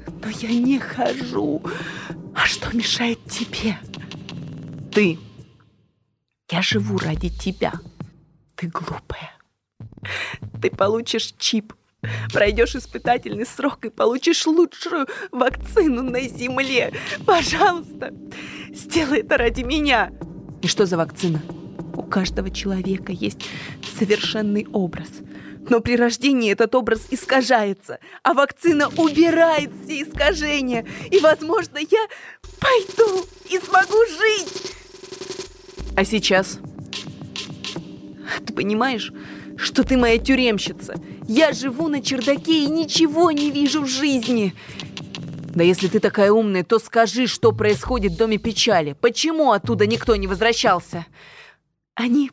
Но 0.07 0.29
я 0.41 0.51
не 0.51 0.79
хожу. 0.79 1.63
А 2.35 2.47
что 2.47 2.75
мешает 2.77 3.19
тебе? 3.25 3.79
Ты. 4.93 5.19
Я 6.53 6.61
живу 6.61 6.99
ради 6.99 7.31
тебя. 7.31 7.73
Ты 8.57 8.67
глупая. 8.67 9.33
Ты 10.61 10.71
получишь 10.71 11.33
чип, 11.39 11.73
пройдешь 12.31 12.77
испытательный 12.77 13.47
срок 13.47 13.87
и 13.87 13.89
получишь 13.89 14.47
лучшую 14.47 15.07
вакцину 15.31 16.03
на 16.03 16.21
Земле. 16.21 16.93
Пожалуйста, 17.25 18.13
сделай 18.69 19.21
это 19.21 19.39
ради 19.39 19.63
меня. 19.63 20.13
И 20.61 20.69
что 20.69 20.85
за 20.85 20.99
вакцина? 20.99 21.41
каждого 22.11 22.51
человека 22.51 23.11
есть 23.13 23.49
совершенный 23.99 24.67
образ. 24.71 25.09
Но 25.71 25.81
при 25.81 25.97
рождении 25.97 26.53
этот 26.53 26.75
образ 26.75 27.07
искажается, 27.11 27.99
а 28.23 28.35
вакцина 28.35 28.89
убирает 28.99 29.71
все 29.83 30.03
искажения. 30.03 30.85
И, 31.11 31.19
возможно, 31.21 31.79
я 31.79 32.07
пойду 32.61 33.25
и 33.49 33.59
смогу 33.59 33.97
жить. 34.19 34.72
А 35.97 36.05
сейчас? 36.05 36.59
Ты 38.47 38.53
понимаешь, 38.53 39.13
что 39.57 39.85
ты 39.85 39.97
моя 39.97 40.19
тюремщица? 40.19 40.95
Я 41.29 41.53
живу 41.53 41.89
на 41.89 42.03
чердаке 42.03 42.65
и 42.65 42.67
ничего 42.67 43.31
не 43.31 43.51
вижу 43.51 43.83
в 43.83 43.87
жизни. 43.87 44.55
Да 45.55 45.63
если 45.63 45.89
ты 45.89 46.01
такая 46.01 46.33
умная, 46.33 46.65
то 46.65 46.79
скажи, 46.79 47.27
что 47.27 47.53
происходит 47.53 48.13
в 48.13 48.17
Доме 48.17 48.39
печали. 48.39 48.95
Почему 48.95 49.53
оттуда 49.53 49.87
никто 49.87 50.17
не 50.17 50.27
возвращался? 50.27 51.05
Они... 51.95 52.31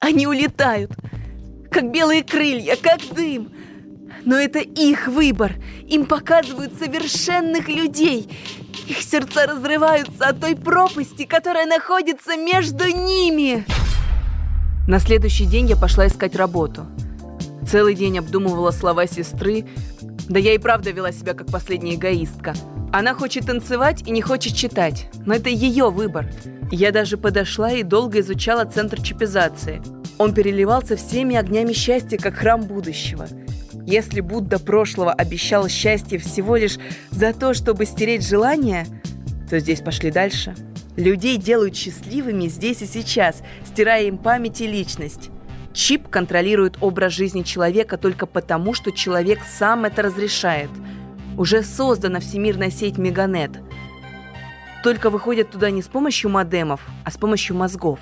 они 0.00 0.26
улетают. 0.26 0.90
Как 1.70 1.92
белые 1.92 2.24
крылья, 2.24 2.76
как 2.76 3.00
дым. 3.14 3.52
Но 4.26 4.36
это 4.36 4.58
их 4.58 5.06
выбор. 5.06 5.54
Им 5.88 6.04
показывают 6.04 6.72
совершенных 6.78 7.68
людей. 7.68 8.28
Их 8.88 9.00
сердца 9.00 9.46
разрываются 9.46 10.26
от 10.28 10.40
той 10.40 10.56
пропасти, 10.56 11.24
которая 11.24 11.64
находится 11.64 12.36
между 12.36 12.86
ними. 12.88 13.64
На 14.88 14.98
следующий 14.98 15.46
день 15.46 15.68
я 15.68 15.76
пошла 15.76 16.08
искать 16.08 16.36
работу. 16.36 16.86
Целый 17.70 17.94
день 17.94 18.18
обдумывала 18.18 18.72
слова 18.72 19.06
сестры, 19.06 19.64
да 20.28 20.40
я 20.40 20.54
и 20.54 20.58
правда 20.58 20.90
вела 20.90 21.12
себя 21.12 21.34
как 21.34 21.46
последняя 21.46 21.94
эгоистка. 21.94 22.54
Она 22.92 23.14
хочет 23.14 23.46
танцевать 23.46 24.02
и 24.06 24.10
не 24.10 24.22
хочет 24.22 24.54
читать, 24.54 25.08
но 25.24 25.34
это 25.34 25.50
ее 25.50 25.90
выбор. 25.90 26.28
Я 26.72 26.90
даже 26.90 27.16
подошла 27.16 27.70
и 27.72 27.84
долго 27.84 28.20
изучала 28.20 28.64
центр 28.64 29.00
чипизации. 29.00 29.82
Он 30.18 30.34
переливался 30.34 30.96
всеми 30.96 31.36
огнями 31.36 31.72
счастья, 31.72 32.18
как 32.18 32.34
храм 32.34 32.60
будущего. 32.62 33.28
Если 33.86 34.20
Будда 34.20 34.58
прошлого 34.58 35.12
обещал 35.12 35.68
счастье 35.68 36.18
всего 36.18 36.56
лишь 36.56 36.78
за 37.12 37.32
то, 37.32 37.54
чтобы 37.54 37.86
стереть 37.86 38.26
желание, 38.26 38.84
то 39.48 39.60
здесь 39.60 39.80
пошли 39.80 40.10
дальше. 40.10 40.56
Людей 40.96 41.36
делают 41.36 41.76
счастливыми 41.76 42.48
здесь 42.48 42.82
и 42.82 42.86
сейчас, 42.86 43.42
стирая 43.64 44.04
им 44.04 44.18
память 44.18 44.60
и 44.60 44.66
личность. 44.66 45.30
Чип 45.72 46.08
контролирует 46.08 46.78
образ 46.80 47.12
жизни 47.12 47.42
человека 47.42 47.96
только 47.96 48.26
потому, 48.26 48.74
что 48.74 48.90
человек 48.90 49.38
сам 49.48 49.84
это 49.84 50.02
разрешает. 50.02 50.70
Уже 51.38 51.62
создана 51.62 52.18
всемирная 52.18 52.70
сеть 52.70 52.98
Меганет. 52.98 53.52
Только 54.82 55.10
выходят 55.10 55.50
туда 55.50 55.70
не 55.70 55.82
с 55.82 55.86
помощью 55.86 56.30
модемов, 56.30 56.80
а 57.04 57.10
с 57.12 57.16
помощью 57.16 57.54
мозгов. 57.54 58.00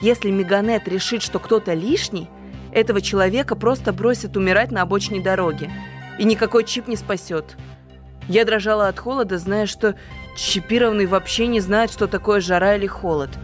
Если 0.00 0.30
Меганет 0.30 0.86
решит, 0.86 1.22
что 1.22 1.40
кто-то 1.40 1.74
лишний, 1.74 2.28
этого 2.72 3.00
человека 3.00 3.56
просто 3.56 3.92
бросят 3.92 4.36
умирать 4.36 4.70
на 4.70 4.82
обочине 4.82 5.20
дороги. 5.20 5.70
И 6.18 6.24
никакой 6.24 6.64
чип 6.64 6.88
не 6.88 6.96
спасет. 6.96 7.56
Я 8.28 8.44
дрожала 8.44 8.88
от 8.88 8.98
холода, 8.98 9.38
зная, 9.38 9.66
что 9.66 9.94
чипированный 10.36 11.06
вообще 11.06 11.46
не 11.46 11.60
знает, 11.60 11.90
что 11.90 12.06
такое 12.06 12.40
жара 12.40 12.76
или 12.76 12.86
холод– 12.86 13.30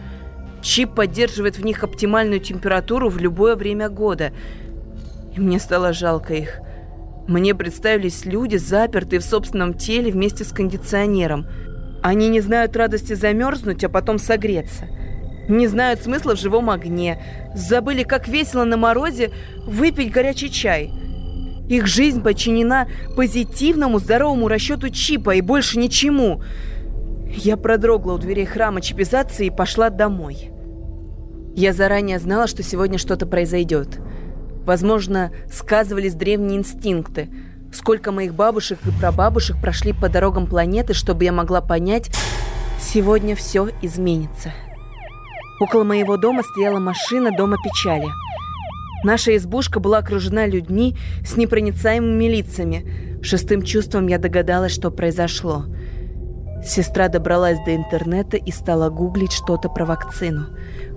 Чип 0.61 0.95
поддерживает 0.95 1.57
в 1.57 1.63
них 1.63 1.83
оптимальную 1.83 2.39
температуру 2.39 3.09
в 3.09 3.17
любое 3.17 3.55
время 3.55 3.89
года. 3.89 4.31
И 5.35 5.39
мне 5.39 5.59
стало 5.59 5.93
жалко 5.93 6.33
их. 6.33 6.59
Мне 7.27 7.53
представились 7.53 8.25
люди, 8.25 8.57
запертые 8.57 9.19
в 9.19 9.23
собственном 9.23 9.73
теле 9.73 10.11
вместе 10.11 10.43
с 10.43 10.51
кондиционером. 10.51 11.47
Они 12.01 12.29
не 12.29 12.41
знают 12.41 12.75
радости 12.75 13.13
замерзнуть, 13.13 13.83
а 13.83 13.89
потом 13.89 14.17
согреться. 14.17 14.87
Не 15.47 15.67
знают 15.67 16.01
смысла 16.01 16.35
в 16.35 16.39
живом 16.39 16.69
огне. 16.69 17.21
Забыли, 17.53 18.03
как 18.03 18.27
весело 18.27 18.63
на 18.63 18.77
морозе 18.77 19.31
выпить 19.65 20.11
горячий 20.11 20.51
чай. 20.51 20.91
Их 21.69 21.85
жизнь 21.85 22.21
подчинена 22.21 22.87
позитивному, 23.15 23.99
здоровому 23.99 24.47
расчету 24.47 24.89
чипа 24.89 25.35
и 25.35 25.41
больше 25.41 25.79
ничему. 25.79 26.41
Я 27.29 27.57
продрогла 27.57 28.13
у 28.13 28.17
дверей 28.17 28.45
храма 28.45 28.81
чипизации 28.81 29.47
и 29.47 29.51
пошла 29.51 29.89
домой. 29.89 30.51
Я 31.55 31.73
заранее 31.73 32.19
знала, 32.19 32.47
что 32.47 32.63
сегодня 32.63 32.97
что-то 32.97 33.25
произойдет. 33.25 33.99
Возможно, 34.65 35.31
сказывались 35.51 36.13
древние 36.13 36.59
инстинкты. 36.59 37.29
Сколько 37.73 38.11
моих 38.11 38.33
бабушек 38.33 38.79
и 38.85 38.91
прабабушек 38.99 39.59
прошли 39.61 39.91
по 39.91 40.07
дорогам 40.07 40.47
планеты, 40.47 40.93
чтобы 40.93 41.25
я 41.25 41.31
могла 41.31 41.61
понять, 41.61 42.09
сегодня 42.79 43.35
все 43.35 43.69
изменится. 43.81 44.53
Около 45.59 45.83
моего 45.83 46.17
дома 46.17 46.43
стояла 46.43 46.79
машина 46.79 47.31
Дома 47.35 47.57
печали. 47.63 48.07
Наша 49.03 49.35
избушка 49.35 49.79
была 49.79 49.99
окружена 49.99 50.45
людьми 50.45 50.95
с 51.25 51.35
непроницаемыми 51.35 52.25
лицами. 52.25 53.19
Шестым 53.23 53.63
чувством 53.63 54.07
я 54.07 54.19
догадалась, 54.19 54.73
что 54.73 54.91
произошло. 54.91 55.65
Сестра 56.63 57.07
добралась 57.07 57.57
до 57.65 57.75
интернета 57.75 58.37
и 58.37 58.51
стала 58.51 58.89
гуглить 58.89 59.31
что-то 59.31 59.69
про 59.69 59.85
вакцину. 59.85 60.47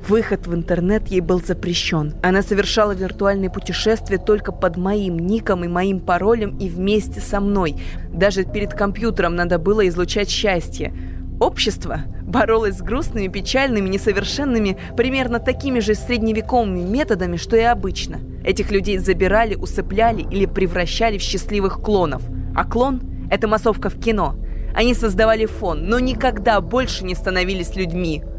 Выход 0.09 0.47
в 0.47 0.55
интернет 0.55 1.09
ей 1.09 1.21
был 1.21 1.41
запрещен. 1.41 2.15
Она 2.23 2.43
совершала 2.43 2.93
виртуальные 2.93 3.51
путешествия 3.51 4.19
только 4.19 4.53
под 4.53 4.77
моим 4.77 5.19
ником 5.19 5.65
и 5.65 5.69
моим 5.69 6.01
паролем 6.01 6.57
и 6.59 6.69
вместе 6.69 7.21
со 7.21 7.41
мной. 7.41 7.77
Даже 8.13 8.45
перед 8.45 8.75
компьютером 8.75 9.37
надо 9.37 9.59
было 9.59 9.87
излучать 9.89 10.31
счастье. 10.31 10.95
Общество 11.41 12.01
боролось 12.31 12.79
с 12.79 12.83
грустными, 12.83 13.29
печальными, 13.29 13.89
несовершенными, 13.89 14.79
примерно 14.97 15.39
такими 15.39 15.81
же 15.81 15.95
средневековыми 15.95 16.81
методами, 16.81 17.37
что 17.37 17.57
и 17.57 17.63
обычно. 17.63 18.21
Этих 18.45 18.71
людей 18.71 18.99
забирали, 18.99 19.55
усыпляли 19.55 20.23
или 20.23 20.47
превращали 20.47 21.19
в 21.19 21.23
счастливых 21.23 21.81
клонов. 21.83 22.23
А 22.55 22.65
клон– 22.65 23.03
это 23.31 23.49
массовка 23.49 23.91
в 23.91 24.01
кино. 24.01 24.37
Они 24.75 24.95
создавали 24.95 25.47
фон, 25.47 25.89
но 25.89 25.99
никогда 25.99 26.61
больше 26.61 27.05
не 27.05 27.15
становились 27.15 27.77
людьми– 27.77 28.23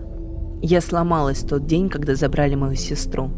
я 0.63 0.79
сломалась 0.79 1.39
тот 1.39 1.65
день, 1.65 1.89
когда 1.89 2.13
забрали 2.13 2.53
мою 2.53 2.75
сестру. 2.75 3.31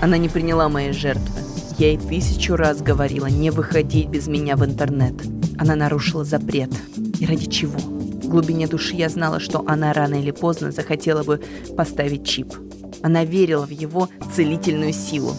Она 0.00 0.16
не 0.18 0.28
приняла 0.28 0.68
моей 0.68 0.92
жертвы. 0.92 1.40
Я 1.78 1.88
ей 1.88 1.98
тысячу 1.98 2.54
раз 2.54 2.80
говорила 2.80 3.26
не 3.26 3.50
выходить 3.50 4.08
без 4.08 4.28
меня 4.28 4.54
в 4.54 4.64
интернет. 4.64 5.14
Она 5.58 5.74
нарушила 5.74 6.24
запрет. 6.24 6.70
И 7.18 7.26
ради 7.26 7.46
чего? 7.46 7.93
В 8.34 8.36
глубине 8.36 8.66
души 8.66 8.96
я 8.96 9.08
знала, 9.08 9.38
что 9.38 9.62
она 9.64 9.92
рано 9.92 10.16
или 10.16 10.32
поздно 10.32 10.72
захотела 10.72 11.22
бы 11.22 11.40
поставить 11.76 12.26
чип. 12.26 12.52
Она 13.00 13.24
верила 13.24 13.64
в 13.64 13.70
его 13.70 14.08
целительную 14.34 14.92
силу. 14.92 15.30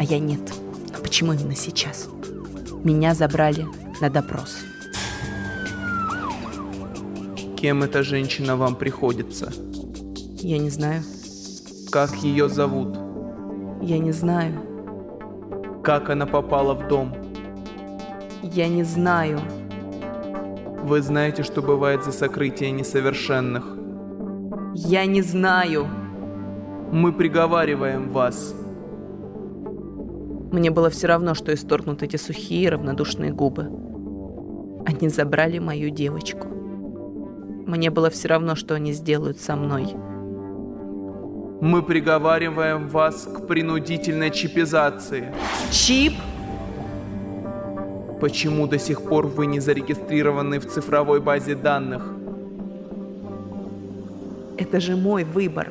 А 0.00 0.02
я 0.02 0.18
нет. 0.18 0.40
Но 0.92 1.00
почему 1.00 1.32
именно 1.32 1.54
сейчас? 1.54 2.08
Меня 2.82 3.14
забрали 3.14 3.68
на 4.00 4.10
допрос. 4.10 4.56
Кем 7.56 7.84
эта 7.84 8.02
женщина 8.02 8.56
вам 8.56 8.74
приходится? 8.74 9.52
Я 10.40 10.58
не 10.58 10.70
знаю. 10.70 11.04
Как 11.92 12.16
ее 12.16 12.48
зовут? 12.48 12.98
Я 13.80 14.00
не 14.00 14.10
знаю. 14.10 14.60
Как 15.84 16.10
она 16.10 16.26
попала 16.26 16.74
в 16.74 16.88
дом? 16.88 17.14
Я 18.42 18.66
не 18.66 18.82
знаю. 18.82 19.40
Вы 20.90 21.02
знаете, 21.02 21.44
что 21.44 21.62
бывает 21.62 22.02
за 22.02 22.10
сокрытие 22.10 22.72
несовершенных? 22.72 23.64
Я 24.74 25.06
не 25.06 25.22
знаю. 25.22 25.86
Мы 26.90 27.12
приговариваем 27.12 28.10
вас. 28.10 28.52
Мне 30.50 30.72
было 30.72 30.90
все 30.90 31.06
равно, 31.06 31.34
что 31.34 31.54
исторгнут 31.54 32.02
эти 32.02 32.16
сухие 32.16 32.70
равнодушные 32.70 33.30
губы. 33.30 33.70
Они 34.84 35.08
забрали 35.08 35.60
мою 35.60 35.90
девочку. 35.90 36.48
Мне 37.68 37.90
было 37.90 38.10
все 38.10 38.26
равно, 38.26 38.56
что 38.56 38.74
они 38.74 38.92
сделают 38.92 39.38
со 39.38 39.54
мной. 39.54 39.94
Мы 41.60 41.84
приговариваем 41.84 42.88
вас 42.88 43.28
к 43.32 43.46
принудительной 43.46 44.32
чипизации. 44.32 45.32
Чип? 45.70 46.14
Почему 48.20 48.66
до 48.66 48.78
сих 48.78 49.02
пор 49.02 49.26
вы 49.26 49.46
не 49.46 49.60
зарегистрированы 49.60 50.58
в 50.58 50.66
цифровой 50.66 51.20
базе 51.20 51.54
данных? 51.54 52.02
Это 54.58 54.80
же 54.80 54.96
мой 54.96 55.24
выбор. 55.24 55.70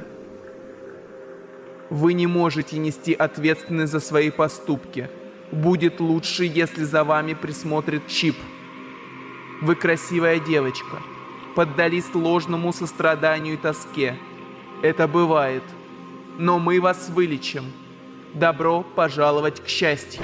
Вы 1.90 2.14
не 2.14 2.28
можете 2.28 2.78
нести 2.78 3.14
ответственность 3.14 3.92
за 3.92 4.00
свои 4.00 4.32
поступки. 4.32 5.10
Будет 5.52 6.00
лучше, 6.00 6.46
если 6.46 6.84
за 6.84 7.04
вами 7.04 7.34
присмотрит 7.34 8.08
чип. 8.08 8.36
Вы 9.62 9.76
красивая 9.76 10.40
девочка. 10.40 10.98
Поддались 11.56 12.14
ложному 12.14 12.74
состраданию 12.74 13.56
и 13.56 13.58
тоске. 13.58 14.16
Это 14.82 15.08
бывает 15.08 15.64
но 16.40 16.58
мы 16.58 16.80
вас 16.80 17.10
вылечим. 17.10 17.66
Добро 18.34 18.82
пожаловать 18.96 19.60
к 19.62 19.68
счастью. 19.68 20.24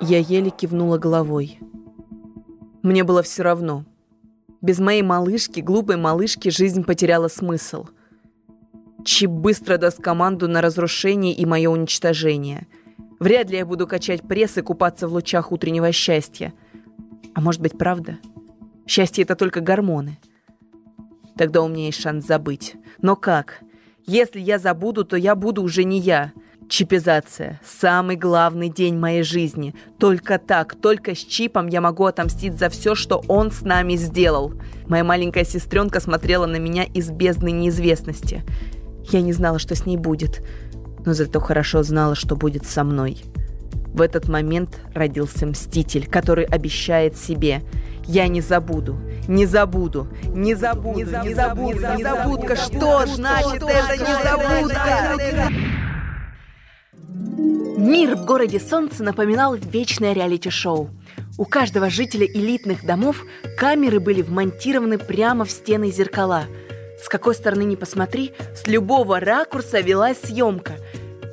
Я 0.00 0.18
еле 0.18 0.50
кивнула 0.50 0.96
головой. 0.96 1.58
Мне 2.82 3.04
было 3.04 3.22
все 3.22 3.42
равно. 3.42 3.84
Без 4.62 4.78
моей 4.78 5.02
малышки, 5.02 5.60
глупой 5.60 5.96
малышки, 5.96 6.48
жизнь 6.48 6.84
потеряла 6.84 7.28
смысл. 7.28 7.86
Чип 9.04 9.30
быстро 9.30 9.76
даст 9.76 10.00
команду 10.00 10.48
на 10.48 10.62
разрушение 10.62 11.34
и 11.34 11.44
мое 11.44 11.68
уничтожение. 11.68 12.66
Вряд 13.18 13.50
ли 13.50 13.58
я 13.58 13.66
буду 13.66 13.86
качать 13.86 14.22
пресс 14.22 14.56
и 14.56 14.62
купаться 14.62 15.06
в 15.06 15.12
лучах 15.12 15.52
утреннего 15.52 15.92
счастья. 15.92 16.54
А 17.34 17.42
может 17.42 17.60
быть, 17.60 17.76
правда? 17.76 18.18
Счастье— 18.86 19.24
это 19.24 19.36
только 19.36 19.60
гормоны. 19.60 20.18
Тогда 21.36 21.62
у 21.62 21.68
меня 21.68 21.86
есть 21.86 22.00
шанс 22.00 22.26
забыть. 22.26 22.74
Но 23.02 23.16
как? 23.16 23.60
Если 24.06 24.40
я 24.40 24.58
забуду, 24.58 25.04
то 25.04 25.16
я 25.16 25.34
буду 25.34 25.62
уже 25.62 25.84
не 25.84 26.00
я. 26.00 26.32
Чипизация– 26.70 27.60
самый 27.80 28.14
главный 28.14 28.68
день 28.68 28.96
моей 28.96 29.24
жизни. 29.24 29.74
Только 29.98 30.38
так, 30.38 30.76
только 30.76 31.16
с 31.16 31.18
чипом 31.18 31.66
я 31.66 31.80
могу 31.80 32.04
отомстить 32.04 32.60
за 32.60 32.68
все, 32.68 32.94
что 32.94 33.24
он 33.26 33.50
с 33.50 33.62
нами 33.62 33.96
сделал. 33.96 34.52
Моя 34.86 35.02
маленькая 35.02 35.44
сестренка 35.44 35.98
смотрела 35.98 36.46
на 36.46 36.58
меня 36.58 36.84
из 36.84 37.10
бездны 37.10 37.50
неизвестности. 37.50 38.44
Я 39.10 39.20
не 39.20 39.32
знала, 39.32 39.58
что 39.58 39.74
с 39.74 39.84
ней 39.84 39.96
будет, 39.96 40.46
но 41.04 41.12
зато 41.12 41.40
хорошо 41.40 41.82
знала, 41.82 42.14
что 42.14 42.36
будет 42.36 42.64
со 42.64 42.84
мной. 42.84 43.20
В 43.92 44.00
этот 44.00 44.28
момент 44.28 44.80
родился 44.94 45.46
Мститель, 45.46 46.06
который 46.06 46.44
обещает 46.44 47.16
себе 47.16 47.62
«Я 48.04 48.28
не 48.28 48.40
забуду, 48.40 48.96
не 49.26 49.44
забуду, 49.44 50.06
не 50.22 50.54
забуду, 50.54 50.98
не 51.00 51.04
забуду, 51.04 51.28
не 51.28 51.34
забуду, 51.34 51.96
не 51.96 52.02
забудка, 52.04 52.54
что 52.54 53.06
значит 53.06 53.60
это 53.60 53.96
незабудка?» 53.96 55.89
Мир 57.12 58.14
в 58.14 58.24
городе 58.24 58.60
Солнца 58.60 59.02
напоминал 59.02 59.54
вечное 59.54 60.12
реалити-шоу. 60.12 60.90
У 61.38 61.44
каждого 61.44 61.90
жителя 61.90 62.26
элитных 62.26 62.84
домов 62.84 63.24
камеры 63.58 64.00
были 64.00 64.22
вмонтированы 64.22 64.98
прямо 64.98 65.44
в 65.44 65.50
стены 65.50 65.90
зеркала. 65.90 66.44
С 67.02 67.08
какой 67.08 67.34
стороны 67.34 67.62
ни 67.62 67.76
посмотри, 67.76 68.32
с 68.54 68.66
любого 68.66 69.18
ракурса 69.18 69.80
велась 69.80 70.18
съемка. 70.22 70.74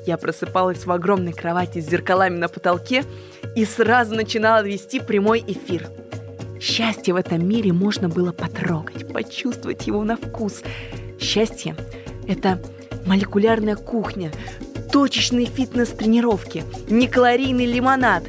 Я 0.06 0.18
просыпалась 0.18 0.86
в 0.86 0.92
огромной 0.92 1.34
кровати 1.34 1.82
с 1.82 1.90
зеркалами 1.90 2.38
на 2.38 2.48
потолке 2.48 3.04
и 3.56 3.66
сразу 3.66 4.16
начинала 4.16 4.64
вести 4.64 5.00
прямой 5.00 5.44
эфир. 5.46 5.90
Счастье 6.60 7.14
в 7.14 7.18
этом 7.18 7.48
мире 7.48 7.74
можно 7.74 8.10
было 8.10 8.32
потрогать, 8.32 9.12
почувствовать 9.12 9.86
его 9.86 10.04
на 10.04 10.16
вкус. 10.16 10.64
Счастье– 11.20 11.76
это 12.28 12.62
молекулярная 13.06 13.76
кухня, 13.76 14.32
точечные 14.92 15.46
фитнес-тренировки, 15.46 16.64
некалорийный 16.90 17.66
лимонад. 17.66 18.24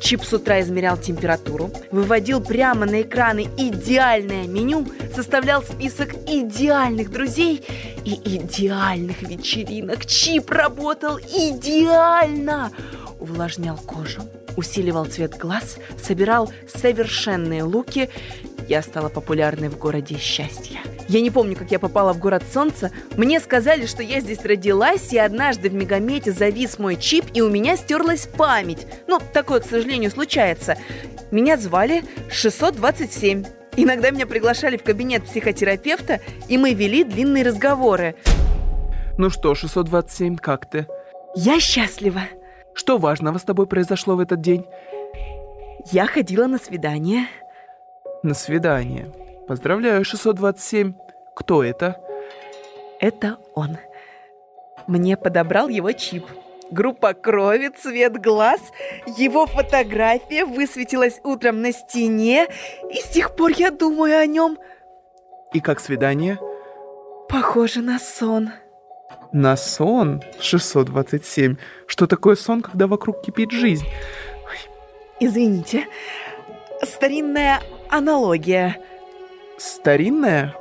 Чип 0.00 0.22
с 0.22 0.32
утра 0.32 0.60
измерял 0.60 0.96
температуру, 0.96 1.70
выводил 1.90 2.40
прямо 2.40 2.86
на 2.86 3.02
экраны 3.02 3.48
идеальное 3.56 4.46
меню, 4.46 4.86
составлял 5.14 5.62
список 5.62 6.14
идеальных 6.28 7.10
друзей 7.10 7.64
и 8.04 8.14
идеальных 8.36 9.22
вечеринок. 9.22 10.06
Чип 10.06 10.50
работал 10.50 11.18
идеально! 11.18 12.70
Увлажнял 13.18 13.78
кожу, 13.78 14.20
усиливал 14.56 15.06
цвет 15.06 15.36
глаз, 15.36 15.78
собирал 16.00 16.52
совершенные 16.68 17.62
луки. 17.62 18.10
Я 18.68 18.82
стала 18.82 19.08
популярной 19.08 19.68
в 19.68 19.78
городе 19.78 20.16
счастья. 20.18 20.80
Я 21.08 21.20
не 21.20 21.30
помню, 21.30 21.54
как 21.54 21.70
я 21.70 21.78
попала 21.78 22.12
в 22.12 22.18
город 22.18 22.42
солнца. 22.52 22.90
Мне 23.16 23.38
сказали, 23.38 23.86
что 23.86 24.02
я 24.02 24.20
здесь 24.20 24.44
родилась, 24.44 25.12
и 25.12 25.18
однажды 25.18 25.70
в 25.70 25.74
Мегамете 25.74 26.32
завис 26.32 26.78
мой 26.78 26.96
чип, 26.96 27.26
и 27.32 27.42
у 27.42 27.48
меня 27.48 27.76
стерлась 27.76 28.26
память. 28.26 28.86
Ну, 29.06 29.20
такое, 29.32 29.60
к 29.60 29.66
сожалению, 29.66 30.10
случается. 30.10 30.76
Меня 31.30 31.56
звали 31.56 32.02
627. 32.28 33.44
Иногда 33.76 34.10
меня 34.10 34.26
приглашали 34.26 34.76
в 34.76 34.82
кабинет 34.82 35.24
психотерапевта, 35.24 36.20
и 36.48 36.58
мы 36.58 36.74
вели 36.74 37.04
длинные 37.04 37.44
разговоры. 37.44 38.16
Ну 39.16 39.30
что, 39.30 39.54
627, 39.54 40.36
как 40.38 40.68
ты? 40.68 40.86
Я 41.36 41.60
счастлива. 41.60 42.22
Что 42.74 42.98
важного 42.98 43.38
с 43.38 43.42
тобой 43.42 43.66
произошло 43.66 44.16
в 44.16 44.20
этот 44.20 44.40
день? 44.40 44.66
Я 45.92 46.06
ходила 46.06 46.46
на 46.46 46.58
свидание. 46.58 47.26
На 48.26 48.34
свидание. 48.34 49.12
Поздравляю, 49.46 50.04
627. 50.04 50.94
Кто 51.36 51.62
это? 51.62 51.96
Это 52.98 53.38
он. 53.54 53.78
Мне 54.88 55.16
подобрал 55.16 55.68
его 55.68 55.92
чип. 55.92 56.26
Группа 56.72 57.14
крови, 57.14 57.68
цвет 57.68 58.20
глаз, 58.20 58.60
его 59.16 59.46
фотография 59.46 60.44
высветилась 60.44 61.20
утром 61.22 61.62
на 61.62 61.70
стене, 61.70 62.48
и 62.90 62.96
с 62.96 63.04
тех 63.10 63.36
пор 63.36 63.52
я 63.52 63.70
думаю 63.70 64.18
о 64.18 64.26
нем. 64.26 64.58
И 65.52 65.60
как 65.60 65.78
свидание? 65.78 66.40
Похоже 67.28 67.80
на 67.80 68.00
сон. 68.00 68.50
На 69.30 69.56
сон? 69.56 70.20
627. 70.40 71.58
Что 71.86 72.08
такое 72.08 72.34
сон, 72.34 72.60
когда 72.60 72.88
вокруг 72.88 73.22
кипит 73.22 73.52
жизнь? 73.52 73.86
Извините. 75.20 75.86
Старинная 76.82 77.60
аналогия. 77.90 78.78
Старинная? 79.58 80.54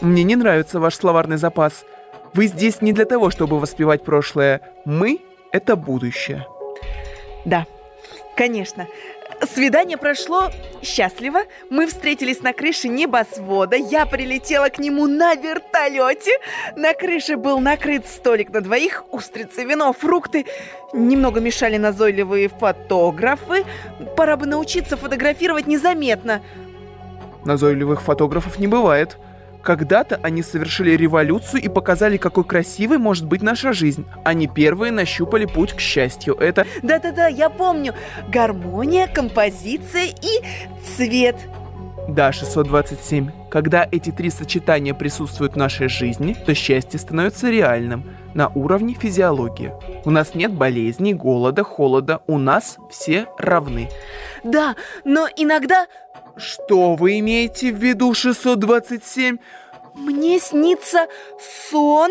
Мне 0.00 0.24
не 0.24 0.36
нравится 0.36 0.80
ваш 0.80 0.94
словарный 0.94 1.36
запас. 1.36 1.84
Вы 2.34 2.46
здесь 2.48 2.82
не 2.82 2.92
для 2.92 3.04
того, 3.04 3.30
чтобы 3.30 3.58
воспевать 3.58 4.04
прошлое. 4.04 4.60
Мы— 4.84 5.20
это 5.52 5.76
будущее. 5.76 6.46
Да, 7.44 7.66
конечно. 8.36 8.86
Свидание 9.42 9.98
прошло 9.98 10.50
счастливо. 10.82 11.40
Мы 11.68 11.86
встретились 11.86 12.42
на 12.42 12.52
крыше 12.52 12.88
небосвода. 12.88 13.76
Я 13.76 14.06
прилетела 14.06 14.68
к 14.68 14.78
нему 14.78 15.06
на 15.06 15.34
вертолете. 15.34 16.30
На 16.74 16.94
крыше 16.94 17.36
был 17.36 17.58
накрыт 17.58 18.06
столик 18.06 18.50
на 18.50 18.62
двоих, 18.62 19.04
устрицы, 19.10 19.64
вино, 19.64 19.92
фрукты. 19.92 20.46
Немного 20.94 21.40
мешали 21.40 21.76
назойливые 21.76 22.48
фотографы. 22.48 23.64
Пора 24.16 24.36
бы 24.36 24.46
научиться 24.46 24.96
фотографировать 24.96 25.66
незаметно. 25.66 26.40
Назойливых 27.44 28.02
фотографов 28.02 28.58
не 28.58 28.66
бывает. 28.66 29.18
Когда-то 29.66 30.20
они 30.22 30.44
совершили 30.44 30.92
революцию 30.92 31.60
и 31.60 31.68
показали, 31.68 32.18
какой 32.18 32.44
красивой 32.44 32.98
может 32.98 33.26
быть 33.26 33.42
наша 33.42 33.72
жизнь. 33.72 34.06
Они 34.24 34.46
первые 34.46 34.92
нащупали 34.92 35.44
путь 35.44 35.72
к 35.72 35.80
счастью. 35.80 36.36
Это... 36.36 36.64
Да-да-да, 36.84 37.26
я 37.26 37.50
помню. 37.50 37.92
Гармония, 38.28 39.08
композиция 39.08 40.04
и 40.04 40.44
цвет. 40.96 41.34
Да, 42.08 42.30
627. 42.30 43.30
Когда 43.50 43.88
эти 43.90 44.12
три 44.12 44.30
сочетания 44.30 44.94
присутствуют 44.94 45.54
в 45.54 45.56
нашей 45.56 45.88
жизни, 45.88 46.36
то 46.46 46.54
счастье 46.54 47.00
становится 47.00 47.50
реальным 47.50 48.04
на 48.34 48.48
уровне 48.48 48.94
физиологии. 48.94 49.72
У 50.04 50.10
нас 50.10 50.34
нет 50.36 50.52
болезней, 50.52 51.14
голода, 51.14 51.64
холода. 51.64 52.20
У 52.28 52.38
нас 52.38 52.76
все 52.88 53.26
равны. 53.38 53.88
Да, 54.44 54.76
но 55.04 55.26
иногда 55.36 55.86
что 56.36 56.94
вы 56.94 57.18
имеете 57.20 57.72
в 57.72 57.76
виду, 57.76 58.14
627? 58.14 59.38
Мне 59.94 60.38
снится 60.38 61.06
сон. 61.70 62.10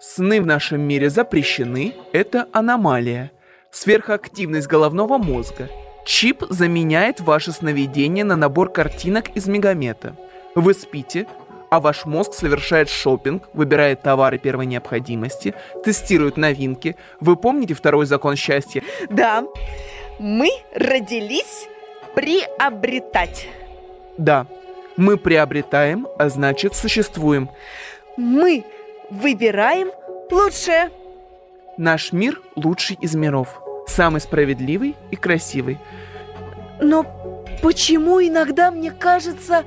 Сны 0.00 0.40
в 0.40 0.46
нашем 0.46 0.80
мире 0.80 1.10
запрещены. 1.10 1.94
Это 2.12 2.46
аномалия. 2.52 3.32
Сверхактивность 3.70 4.68
головного 4.68 5.18
мозга. 5.18 5.68
Чип 6.06 6.44
заменяет 6.48 7.20
ваше 7.20 7.52
сновидение 7.52 8.24
на 8.24 8.36
набор 8.36 8.70
картинок 8.70 9.36
из 9.36 9.46
мегамета. 9.46 10.16
Вы 10.54 10.72
спите, 10.72 11.26
а 11.70 11.80
ваш 11.80 12.06
мозг 12.06 12.32
совершает 12.32 12.88
шопинг, 12.88 13.48
выбирает 13.52 14.02
товары 14.02 14.38
первой 14.38 14.66
необходимости, 14.66 15.54
тестирует 15.84 16.36
новинки. 16.36 16.96
Вы 17.20 17.36
помните 17.36 17.74
второй 17.74 18.06
закон 18.06 18.36
счастья? 18.36 18.82
Да. 19.10 19.44
Мы 20.18 20.50
родились 20.74 21.68
приобретать. 22.14 23.48
Да, 24.16 24.46
мы 24.96 25.16
приобретаем, 25.16 26.08
а 26.18 26.28
значит 26.28 26.74
существуем. 26.74 27.48
Мы 28.16 28.64
выбираем 29.10 29.90
лучшее. 30.30 30.90
Наш 31.76 32.12
мир 32.12 32.40
лучший 32.56 32.98
из 33.00 33.14
миров. 33.14 33.60
Самый 33.86 34.20
справедливый 34.20 34.96
и 35.10 35.16
красивый. 35.16 35.78
Но 36.80 37.06
почему 37.62 38.20
иногда 38.20 38.70
мне 38.70 38.90
кажется... 38.90 39.64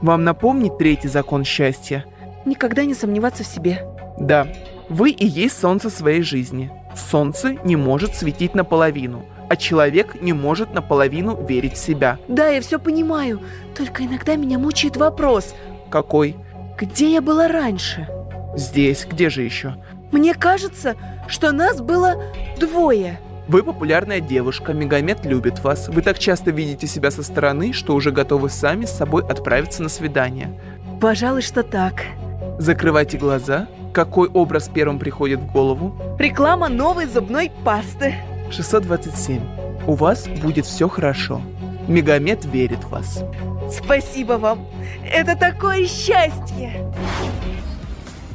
Вам 0.00 0.22
напомнить 0.22 0.78
третий 0.78 1.08
закон 1.08 1.44
счастья? 1.44 2.04
Никогда 2.44 2.84
не 2.84 2.94
сомневаться 2.94 3.42
в 3.42 3.48
себе. 3.48 3.84
Да, 4.16 4.46
вы 4.88 5.10
и 5.10 5.26
есть 5.26 5.60
солнце 5.60 5.90
своей 5.90 6.22
жизни. 6.22 6.70
Солнце 6.94 7.56
не 7.64 7.74
может 7.76 8.14
светить 8.14 8.54
наполовину– 8.54 9.24
а 9.48 9.56
человек 9.56 10.20
не 10.20 10.32
может 10.32 10.74
наполовину 10.74 11.44
верить 11.46 11.74
в 11.74 11.78
себя. 11.78 12.18
Да, 12.28 12.48
я 12.48 12.60
все 12.60 12.78
понимаю, 12.78 13.40
только 13.76 14.04
иногда 14.04 14.36
меня 14.36 14.58
мучает 14.58 14.96
вопрос. 14.96 15.54
Какой? 15.90 16.36
Где 16.78 17.12
я 17.14 17.20
была 17.20 17.48
раньше? 17.48 18.08
Здесь, 18.54 19.06
где 19.10 19.30
же 19.30 19.42
еще? 19.42 19.74
Мне 20.12 20.34
кажется, 20.34 20.94
что 21.28 21.52
нас 21.52 21.80
было 21.80 22.22
двое. 22.58 23.20
Вы 23.48 23.62
популярная 23.62 24.20
девушка, 24.20 24.74
Мегамед 24.74 25.24
любит 25.24 25.64
вас. 25.64 25.88
Вы 25.88 26.02
так 26.02 26.18
часто 26.18 26.50
видите 26.50 26.86
себя 26.86 27.10
со 27.10 27.22
стороны, 27.22 27.72
что 27.72 27.94
уже 27.94 28.10
готовы 28.10 28.50
сами 28.50 28.84
с 28.84 28.90
собой 28.90 29.22
отправиться 29.22 29.82
на 29.82 29.88
свидание. 29.88 30.60
Пожалуй, 31.00 31.42
что 31.42 31.62
так. 31.62 32.04
Закрывайте 32.58 33.18
глаза 33.18 33.68
Какой 33.92 34.28
образ 34.28 34.68
первым 34.68 34.98
приходит 34.98 35.40
в 35.40 35.52
голову? 35.52 35.96
Реклама 36.18 36.68
новой 36.68 37.06
зубной 37.06 37.50
пасты. 37.64 38.16
627. 38.50 39.40
У 39.86 39.94
вас 39.94 40.26
будет 40.26 40.66
все 40.66 40.88
хорошо. 40.88 41.40
Мегамед 41.86 42.44
верит 42.44 42.84
в 42.84 42.90
вас. 42.90 43.22
Спасибо 43.70 44.34
вам. 44.34 44.66
Это 45.10 45.36
такое 45.36 45.86
счастье. 45.86 46.84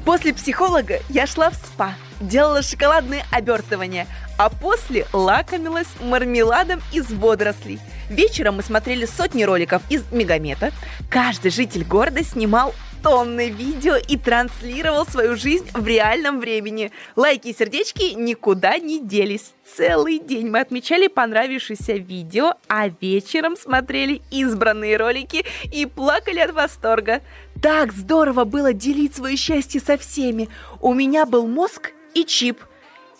После 0.05 0.33
психолога 0.33 0.99
я 1.09 1.25
шла 1.25 1.49
в 1.49 1.55
спа, 1.55 1.93
делала 2.19 2.61
шоколадные 2.61 3.23
обертывания, 3.31 4.07
а 4.37 4.49
после 4.49 5.05
лакомилась 5.13 5.87
мармеладом 6.01 6.81
из 6.91 7.09
водорослей. 7.11 7.79
Вечером 8.09 8.57
мы 8.57 8.63
смотрели 8.63 9.05
сотни 9.05 9.43
роликов 9.43 9.81
из 9.89 10.03
Мегамета. 10.11 10.71
Каждый 11.09 11.51
житель 11.51 11.85
города 11.85 12.23
снимал 12.23 12.73
тонны 13.03 13.49
видео 13.49 13.95
и 13.95 14.17
транслировал 14.17 15.05
свою 15.05 15.35
жизнь 15.35 15.67
в 15.73 15.85
реальном 15.85 16.39
времени. 16.39 16.91
Лайки 17.15 17.49
и 17.49 17.53
сердечки 17.53 18.13
никуда 18.13 18.77
не 18.77 18.99
делись. 18.99 19.53
Целый 19.75 20.19
день 20.19 20.49
мы 20.49 20.61
отмечали 20.61 21.07
понравившееся 21.07 21.93
видео, 21.93 22.53
а 22.69 22.87
вечером 22.87 23.57
смотрели 23.57 24.21
избранные 24.31 24.97
ролики 24.97 25.45
и 25.71 25.85
плакали 25.85 26.39
от 26.39 26.51
восторга. 26.53 27.21
Так 27.61 27.91
здорово 27.91 28.45
было 28.45 28.71
делить 28.71 29.15
свое 29.15 29.35
счастье 29.35 29.81
со 29.81 29.97
всеми. 29.97 30.47
У 30.79 30.93
меня 30.93 31.25
был 31.25 31.45
мозг 31.45 31.91
и 32.13 32.23
чип. 32.23 32.61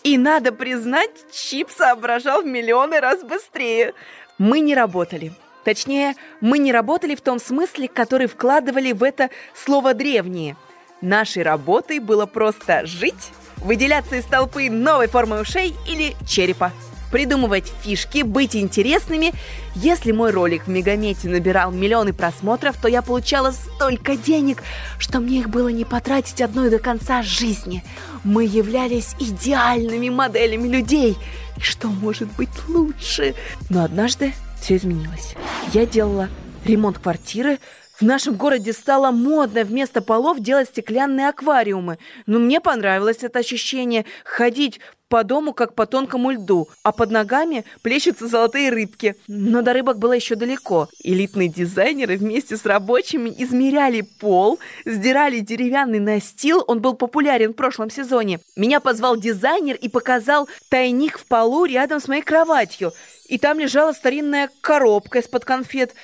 И 0.02 0.18
надо 0.18 0.52
признать, 0.52 1.10
чип 1.32 1.70
соображал 1.70 2.42
в 2.42 2.46
миллионы 2.46 3.00
раз 3.00 3.22
быстрее. 3.22 3.94
Мы 4.38 4.60
не 4.60 4.74
работали. 4.74 5.32
Точнее, 5.64 6.14
мы 6.40 6.58
не 6.58 6.72
работали 6.72 7.14
в 7.14 7.20
том 7.20 7.38
смысле, 7.38 7.88
который 7.88 8.26
вкладывали 8.26 8.92
в 8.92 9.02
это 9.02 9.30
слово 9.54 9.94
«древние». 9.94 10.56
Нашей 11.00 11.42
работой 11.42 11.98
было 11.98 12.26
просто 12.26 12.86
жить, 12.86 13.32
выделяться 13.56 14.16
из 14.16 14.24
толпы 14.24 14.70
новой 14.70 15.06
формы 15.06 15.40
ушей 15.40 15.74
или 15.88 16.14
черепа, 16.26 16.72
придумывать 17.10 17.70
фишки, 17.82 18.22
быть 18.22 18.56
интересными. 18.56 19.32
Если 19.74 20.12
мой 20.12 20.30
ролик 20.30 20.66
в 20.66 20.68
Мегамете 20.68 21.28
набирал 21.28 21.72
миллионы 21.72 22.12
просмотров, 22.12 22.76
то 22.80 22.88
я 22.88 23.02
получала 23.02 23.50
столько 23.50 24.16
денег, 24.16 24.62
что 24.98 25.20
мне 25.20 25.40
их 25.40 25.50
было 25.50 25.68
не 25.68 25.84
потратить 25.84 26.40
одной 26.40 26.70
до 26.70 26.78
конца 26.78 27.22
жизни. 27.22 27.84
Мы 28.22 28.44
являлись 28.44 29.14
идеальными 29.20 30.08
моделями 30.08 30.68
людей. 30.68 31.16
И 31.56 31.60
что 31.60 31.88
может 31.88 32.32
быть 32.32 32.50
лучше? 32.68 33.34
Но 33.68 33.84
однажды 33.84 34.32
все 34.64 34.76
изменилось. 34.76 35.34
Я 35.74 35.84
делала 35.84 36.30
ремонт 36.64 36.98
квартиры, 36.98 37.58
в 38.00 38.02
нашем 38.02 38.34
городе 38.34 38.72
стало 38.72 39.12
модно 39.12 39.62
вместо 39.62 40.00
полов 40.02 40.40
делать 40.40 40.68
стеклянные 40.68 41.28
аквариумы. 41.28 41.98
Но 42.26 42.40
мне 42.40 42.60
понравилось 42.60 43.18
это 43.22 43.38
ощущение 43.38 44.04
ходить 44.24 44.80
по 45.08 45.22
дому, 45.22 45.52
как 45.52 45.74
по 45.74 45.86
тонкому 45.86 46.32
льду, 46.32 46.68
а 46.82 46.90
под 46.90 47.12
ногами 47.12 47.64
плещутся 47.82 48.26
золотые 48.26 48.70
рыбки. 48.70 49.14
Но 49.28 49.62
до 49.62 49.72
рыбок 49.72 49.98
было 49.98 50.12
еще 50.12 50.34
далеко. 50.34 50.88
Элитные 51.04 51.48
дизайнеры 51.48 52.16
вместе 52.16 52.56
с 52.56 52.64
рабочими 52.64 53.32
измеряли 53.38 54.00
пол, 54.00 54.58
сдирали 54.84 55.38
деревянный 55.38 56.00
настил, 56.00 56.64
он 56.66 56.80
был 56.80 56.94
популярен 56.94 57.52
в 57.52 57.56
прошлом 57.56 57.90
сезоне. 57.90 58.40
Меня 58.56 58.80
позвал 58.80 59.16
дизайнер 59.16 59.76
и 59.76 59.88
показал 59.88 60.48
тайник 60.68 61.18
в 61.18 61.26
полу 61.26 61.64
рядом 61.64 62.00
с 62.00 62.08
моей 62.08 62.22
кроватью. 62.22 62.92
И 63.28 63.38
там 63.38 63.58
лежала 63.58 63.92
старинная 63.92 64.50
коробка 64.60 65.20
из-под 65.20 65.44
конфет. 65.44 65.94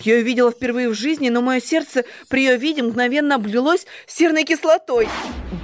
Я 0.00 0.16
ее 0.16 0.22
видела 0.22 0.50
впервые 0.50 0.88
в 0.88 0.94
жизни, 0.94 1.28
но 1.28 1.42
мое 1.42 1.60
сердце 1.60 2.04
при 2.28 2.44
ее 2.44 2.56
виде 2.56 2.82
мгновенно 2.82 3.34
облилось 3.34 3.86
серной 4.06 4.44
кислотой. 4.44 5.08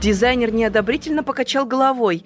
Дизайнер 0.01 0.53
неодобрительно 0.53 1.25
покачал 1.25 1.65
головой. 1.65 2.25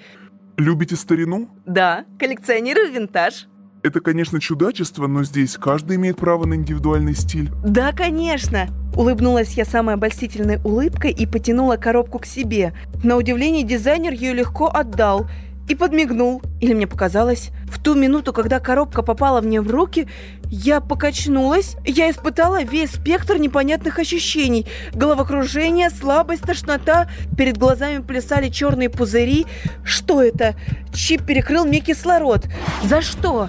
Любите 0.56 0.96
старину? 0.96 1.48
Да, 1.64 2.04
коллекционирую 2.18 2.92
винтаж. 2.92 3.46
Это, 3.82 4.00
конечно, 4.00 4.40
чудачество, 4.40 5.06
но 5.06 5.24
здесь 5.24 5.56
каждый 5.56 5.96
имеет 5.96 6.16
право 6.16 6.44
на 6.44 6.54
индивидуальный 6.54 7.14
стиль. 7.14 7.50
Да, 7.64 7.92
конечно. 7.92 8.68
Улыбнулась 8.96 9.54
я 9.54 9.64
самой 9.64 9.94
обольстительной 9.94 10.58
улыбкой 10.62 11.12
и 11.12 11.26
потянула 11.26 11.76
коробку 11.76 12.18
к 12.18 12.26
себе. 12.26 12.74
На 13.02 13.16
удивление 13.16 13.62
дизайнер 13.62 14.12
ее 14.12 14.34
легко 14.34 14.68
отдал– 14.72 15.28
и 15.68 15.75
подмигнул. 15.75 16.42
Или 16.61 16.75
мне 16.75 16.87
показалось. 16.87 17.51
В 17.66 17.83
ту 17.83 17.94
минуту, 17.94 18.33
когда 18.33 18.61
коробка 18.61 19.03
попала 19.03 19.40
мне 19.40 19.61
в 19.61 19.70
руки, 19.70 20.09
я 20.44 20.81
покачнулась. 20.81 21.77
Я 21.85 22.11
испытала 22.11 22.62
весь 22.62 22.92
спектр 22.92 23.38
непонятных 23.38 23.98
ощущений. 23.98 24.66
Головокружение, 24.92 25.90
слабость, 25.90 26.42
тошнота. 26.42 27.09
Перед 27.37 27.57
глазами 27.59 28.03
плясали 28.03 28.48
черные 28.48 28.90
пузыри. 28.90 29.46
Что 29.85 30.22
это? 30.22 30.55
Чип 30.92 31.25
перекрыл 31.25 31.64
мне 31.64 31.81
кислород. 31.81 32.46
За 32.85 33.01
что? 33.01 33.48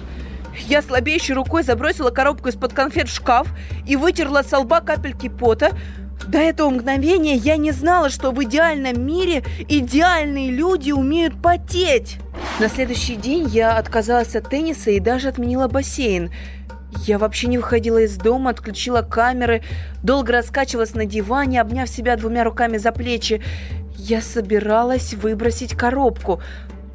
Я 0.68 0.82
слабеющей 0.82 1.34
рукой 1.34 1.64
забросила 1.64 2.10
коробку 2.10 2.48
из-под 2.48 2.72
конфет 2.72 3.08
в 3.08 3.14
шкаф 3.14 3.48
и 3.86 3.96
вытерла 3.96 4.42
с 4.42 4.56
лба 4.56 4.80
капельки 4.80 5.28
пота. 5.28 5.72
До 6.26 6.38
этого 6.38 6.70
мгновения 6.70 7.34
я 7.34 7.56
не 7.56 7.72
знала, 7.72 8.08
что 8.08 8.30
в 8.30 8.42
идеальном 8.42 9.04
мире 9.04 9.44
идеальные 9.68 10.50
люди 10.50 10.90
умеют 10.90 11.40
потеть. 11.40 12.18
На 12.60 12.68
следующий 12.68 13.16
день 13.16 13.46
я 13.48 13.76
отказалась 13.76 14.34
от 14.34 14.48
тенниса 14.48 14.90
и 14.90 15.00
даже 15.00 15.28
отменила 15.28 15.68
бассейн. 15.68 16.30
Я 17.06 17.18
вообще 17.18 17.48
не 17.48 17.58
выходила 17.58 17.98
из 17.98 18.16
дома, 18.16 18.50
отключила 18.50 19.02
камеры, 19.02 19.62
долго 20.02 20.32
раскачивалась 20.32 20.94
на 20.94 21.04
диване, 21.04 21.60
обняв 21.60 21.88
себя 21.88 22.16
двумя 22.16 22.44
руками 22.44 22.78
за 22.78 22.92
плечи. 22.92 23.42
Я 23.96 24.20
собиралась 24.20 25.12
выбросить 25.14 25.74
коробку, 25.74 26.40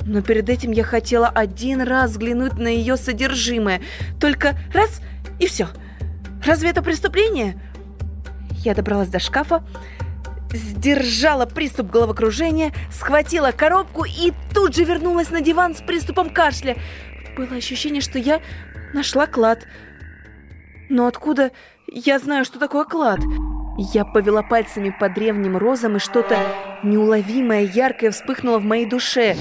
но 0.06 0.22
перед 0.22 0.50
этим 0.50 0.72
я 0.72 0.84
хотела 0.84 1.28
один 1.28 1.82
раз 1.82 2.12
взглянуть 2.12 2.58
на 2.58 2.68
ее 2.68 2.98
содержимое. 2.98 3.82
Только 4.20 4.58
раз 4.74 5.02
и 5.40 5.48
все. 5.48 5.68
Разве 6.46 6.70
это 6.70 6.82
преступление? 6.82 7.60
Я 8.63 8.76
добралась 8.76 9.08
до 9.08 9.19
шкафа, 9.19 9.63
сдержала 10.52 11.45
приступ 11.45 11.89
головокружения, 11.89 12.74
схватила 12.91 13.52
коробку 13.52 14.04
и 14.04 14.34
тут 14.54 14.76
же 14.76 14.84
вернулась 14.84 15.30
на 15.30 15.39
диван 15.39 15.76
с 15.76 15.82
приступом 15.82 16.30
кашля. 16.30 16.76
Было 17.38 17.56
ощущение, 17.56 18.02
что 18.02 18.19
я 18.19 18.41
нашла 18.93 19.28
клад. 19.28 19.65
Но 20.89 21.08
откуда 21.08 21.52
я 21.88 22.19
знаю, 22.19 22.43
что 22.43 22.60
такое 22.60 22.84
клад? 22.84 23.19
Я 23.78 24.04
повела 24.04 24.43
пальцами 24.43 24.93
по 25.00 25.08
древним 25.08 25.56
розам, 25.56 25.95
и 25.95 26.00
что-то 26.00 26.38
неуловимое, 26.84 27.62
яркое 27.62 28.12
вспыхнуло 28.12 28.60
в 28.60 28.65
моей 28.65 28.86
душе. 28.86 29.38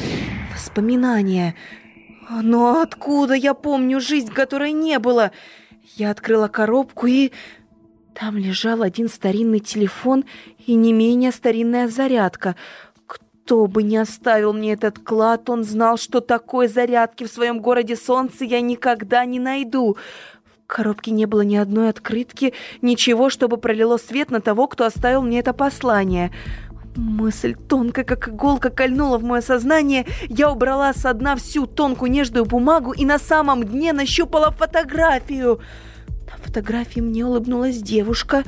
Воспоминания. 0.55 1.57
Но 2.31 2.81
откуда 2.81 3.35
я 3.35 3.55
помню 3.55 4.01
жизнь, 4.01 4.33
которой 4.33 4.71
не 4.71 5.01
было? 5.01 5.33
Я 5.97 6.13
открыла 6.13 6.47
коробку 6.47 7.09
и 7.09 7.33
там 8.19 8.37
лежал 8.37 8.83
один 8.83 9.09
старинный 9.09 9.61
телефон 9.61 10.25
и 10.67 10.75
не 10.75 10.93
менее 10.93 11.31
старинная 11.31 11.89
зарядка. 11.89 12.57
Кто 13.07 13.67
бы 13.67 13.85
не 13.85 13.97
оставил 13.97 14.53
мне 14.53 14.73
этот 14.73 14.99
клад, 14.99 15.49
он 15.49 15.63
знал, 15.63 15.99
что 15.99 16.21
такой 16.21 16.67
зарядки 16.67 17.25
в 17.25 17.31
своем 17.31 17.61
городе 17.61 17.95
солнца 17.95 18.45
я 18.45 18.61
никогда 18.61 19.25
не 19.25 19.39
найду. 19.39 19.97
В 20.65 20.67
коробке 20.67 21.13
не 21.13 21.27
было 21.27 21.43
ни 21.43 21.55
одной 21.55 21.91
открытки, 21.91 22.55
ничего, 22.83 23.31
чтобы 23.31 23.57
пролило 23.57 23.99
свет 23.99 24.31
на 24.31 24.41
того, 24.41 24.67
кто 24.67 24.85
оставил 24.85 25.23
мне 25.23 25.39
это 25.39 25.53
послание. 25.53 26.33
Мысль 26.97 27.55
тонкая, 27.55 28.05
как 28.05 28.29
иголка, 28.29 28.71
кольнула 28.71 29.19
в 29.19 29.23
мое 29.23 29.41
сознание. 29.41 30.07
Я 30.29 30.51
убрала 30.51 30.93
со 30.93 31.15
дна 31.15 31.37
всю 31.37 31.67
тонкую 31.67 32.11
нежную 32.11 32.45
бумагу 32.45 32.93
и 32.93 33.05
на 33.05 33.21
самом 33.21 33.63
дне 33.63 33.93
нащупала 33.93 34.51
фотографию— 34.51 35.61
фотографии 36.39 37.01
мне 37.01 37.25
улыбнулась 37.25 37.83
девушка. 37.83 38.45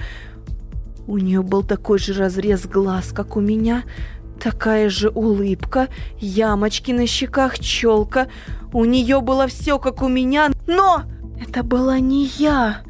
У 1.06 1.18
нее 1.18 1.42
был 1.42 1.62
такой 1.62 1.98
же 1.98 2.14
разрез 2.14 2.66
глаз, 2.66 3.12
как 3.12 3.36
у 3.36 3.40
меня, 3.40 3.84
такая 4.40 4.88
же 4.88 5.08
улыбка, 5.10 5.88
ямочки 6.18 6.92
на 6.92 7.06
щеках, 7.06 7.58
челка. 7.58 8.28
У 8.72 8.84
нее 8.84 9.20
было 9.20 9.46
все, 9.46 9.78
как 9.78 10.02
у 10.02 10.08
меня, 10.08 10.50
но 10.66 11.02
это 11.40 11.62
была 11.62 11.98
не 11.98 12.26
я. 12.38 12.82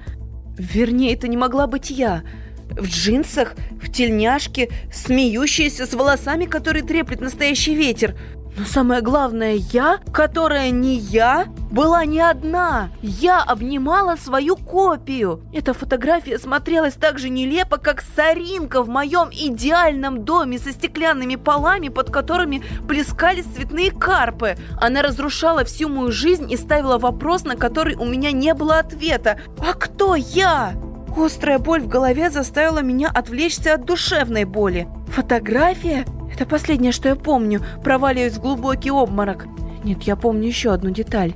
Вернее, 0.58 1.14
это 1.14 1.28
не 1.28 1.36
могла 1.36 1.66
быть 1.66 1.90
я. 1.90 2.22
В 2.70 2.86
джинсах, 2.86 3.54
в 3.82 3.90
тельняшке, 3.90 4.70
смеющаяся 4.92 5.86
с 5.86 5.94
волосами, 5.94 6.44
которые 6.44 6.84
треплет 6.84 7.20
настоящий 7.20 7.74
ветер. 7.74 8.14
Но 8.60 8.66
самое 8.66 9.00
главное, 9.00 9.54
я, 9.54 10.00
которая 10.12 10.68
не 10.68 10.94
я, 10.94 11.46
была 11.70 12.04
не 12.04 12.20
одна. 12.20 12.90
Я 13.00 13.42
обнимала 13.42 14.16
свою 14.16 14.54
копию. 14.54 15.40
Эта 15.50 15.72
фотография 15.72 16.38
смотрелась 16.38 16.92
так 16.92 17.18
же 17.18 17.30
нелепо, 17.30 17.78
как 17.78 18.04
соринка 18.14 18.82
в 18.82 18.90
моем 18.90 19.30
идеальном 19.32 20.26
доме 20.26 20.58
со 20.58 20.72
стеклянными 20.72 21.36
полами, 21.36 21.88
под 21.88 22.10
которыми 22.10 22.62
плескались 22.86 23.46
цветные 23.46 23.92
карпы. 23.92 24.56
Она 24.78 25.00
разрушала 25.00 25.64
всю 25.64 25.88
мою 25.88 26.12
жизнь 26.12 26.52
и 26.52 26.58
ставила 26.58 26.98
вопрос, 26.98 27.44
на 27.44 27.56
который 27.56 27.96
у 27.96 28.04
меня 28.04 28.30
не 28.30 28.52
было 28.52 28.78
ответа. 28.80 29.40
А 29.58 29.72
кто 29.72 30.16
я? 30.16 30.74
Острая 31.16 31.58
боль 31.58 31.80
в 31.80 31.88
голове 31.88 32.28
заставила 32.28 32.82
меня 32.82 33.08
отвлечься 33.08 33.72
от 33.72 33.86
душевной 33.86 34.44
боли. 34.44 34.86
Фотография? 35.08 36.04
Это 36.32 36.46
последнее, 36.46 36.92
что 36.92 37.08
я 37.08 37.16
помню. 37.16 37.62
Проваливаюсь 37.82 38.34
в 38.34 38.40
глубокий 38.40 38.90
обморок. 38.90 39.46
Нет, 39.84 40.02
я 40.02 40.16
помню 40.16 40.46
еще 40.46 40.72
одну 40.72 40.90
деталь. 40.90 41.34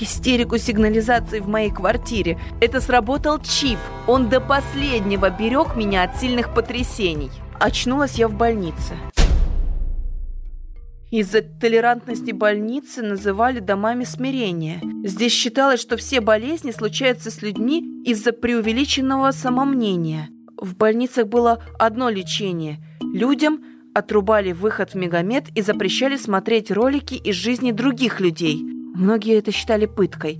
Истерику 0.00 0.58
сигнализации 0.58 1.40
в 1.40 1.48
моей 1.48 1.70
квартире. 1.70 2.38
Это 2.60 2.80
сработал 2.80 3.40
чип. 3.40 3.78
Он 4.06 4.28
до 4.28 4.40
последнего 4.40 5.30
берег 5.30 5.76
меня 5.76 6.02
от 6.02 6.16
сильных 6.16 6.54
потрясений. 6.54 7.30
Очнулась 7.58 8.14
я 8.14 8.28
в 8.28 8.34
больнице. 8.34 8.94
Из-за 11.10 11.40
толерантности 11.40 12.32
больницы 12.32 13.02
называли 13.02 13.60
домами 13.60 14.04
смирения. 14.04 14.82
Здесь 15.04 15.32
считалось, 15.32 15.80
что 15.80 15.96
все 15.96 16.20
болезни 16.20 16.70
случаются 16.70 17.30
с 17.30 17.40
людьми 17.40 18.02
из-за 18.04 18.32
преувеличенного 18.32 19.30
самомнения. 19.30 20.28
В 20.60 20.76
больницах 20.76 21.26
было 21.26 21.62
одно 21.78 22.10
лечение. 22.10 22.78
Людям 23.00 23.60
отрубали 23.98 24.52
выход 24.52 24.90
в 24.90 24.94
мегамед 24.94 25.48
и 25.54 25.62
запрещали 25.62 26.16
смотреть 26.16 26.70
ролики 26.70 27.14
из 27.14 27.34
жизни 27.34 27.72
других 27.72 28.20
людей. 28.20 28.62
Многие 28.94 29.38
это 29.38 29.52
считали 29.52 29.86
пыткой. 29.86 30.38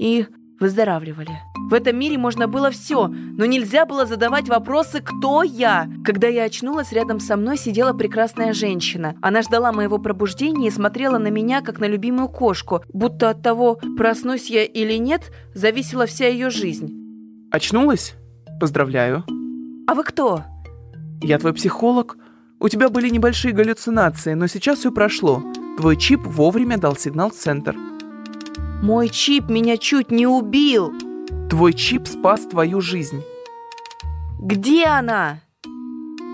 И 0.00 0.26
выздоравливали. 0.60 1.38
В 1.68 1.74
этом 1.74 1.98
мире 1.98 2.18
можно 2.18 2.48
было 2.48 2.70
все, 2.70 3.08
но 3.08 3.44
нельзя 3.44 3.84
было 3.86 4.06
задавать 4.06 4.48
вопросы 4.48 5.00
«Кто 5.00 5.42
я?». 5.42 5.88
Когда 6.04 6.26
я 6.28 6.44
очнулась, 6.44 6.92
рядом 6.92 7.20
со 7.20 7.36
мной 7.36 7.58
сидела 7.58 7.92
прекрасная 7.92 8.52
женщина. 8.52 9.16
Она 9.20 9.42
ждала 9.42 9.72
моего 9.72 9.98
пробуждения 9.98 10.68
и 10.68 10.72
смотрела 10.72 11.18
на 11.18 11.28
меня, 11.28 11.60
как 11.60 11.78
на 11.78 11.84
любимую 11.84 12.28
кошку, 12.28 12.82
будто 12.92 13.30
от 13.30 13.42
того, 13.42 13.78
проснусь 13.96 14.50
я 14.50 14.64
или 14.64 14.94
нет, 14.94 15.30
зависела 15.54 16.06
вся 16.06 16.26
ее 16.28 16.50
жизнь. 16.50 16.90
Очнулась? 17.50 18.14
Поздравляю. 18.60 19.24
А 19.86 19.94
вы 19.94 20.04
кто? 20.04 20.44
Я 21.22 21.38
твой 21.38 21.52
психолог. 21.52 22.16
У 22.60 22.68
тебя 22.68 22.88
были 22.88 23.08
небольшие 23.08 23.54
галлюцинации, 23.54 24.34
но 24.34 24.48
сейчас 24.48 24.80
все 24.80 24.90
прошло. 24.90 25.42
Твой 25.76 25.96
чип 25.96 26.26
вовремя 26.26 26.76
дал 26.76 26.96
сигнал 26.96 27.30
в 27.30 27.34
центр. 27.34 27.76
Мой 28.82 29.08
чип 29.10 29.48
меня 29.48 29.76
чуть 29.76 30.10
не 30.10 30.26
убил. 30.26 30.92
Твой 31.48 31.72
чип 31.72 32.08
спас 32.08 32.46
твою 32.46 32.80
жизнь. 32.80 33.22
Где 34.40 34.86
она? 34.86 35.40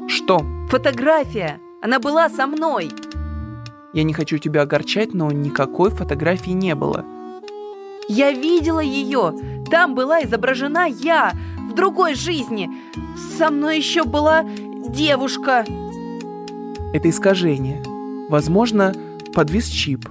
Что? 0.09 0.41
Фотография. 0.71 1.61
Она 1.83 1.99
была 1.99 2.31
со 2.31 2.47
мной. 2.47 2.91
Я 3.93 4.03
не 4.03 4.15
хочу 4.15 4.39
тебя 4.39 4.63
огорчать, 4.63 5.13
но 5.13 5.31
никакой 5.31 5.91
фотографии 5.91 6.53
не 6.53 6.75
было. 6.75 7.05
Я 8.09 8.33
видела 8.33 8.81
ее. 8.81 9.35
Там 9.71 9.95
была 9.95 10.23
изображена 10.23 10.87
я 10.89 11.33
в 11.71 11.75
другой 11.75 12.15
жизни. 12.15 12.71
Со 13.37 13.51
мной 13.51 13.77
еще 13.77 14.05
была 14.05 14.43
девушка. 14.89 15.67
Это 16.95 17.11
искажение. 17.11 17.83
Возможно, 18.29 18.95
подвис 19.35 19.67
чип. 19.67 20.09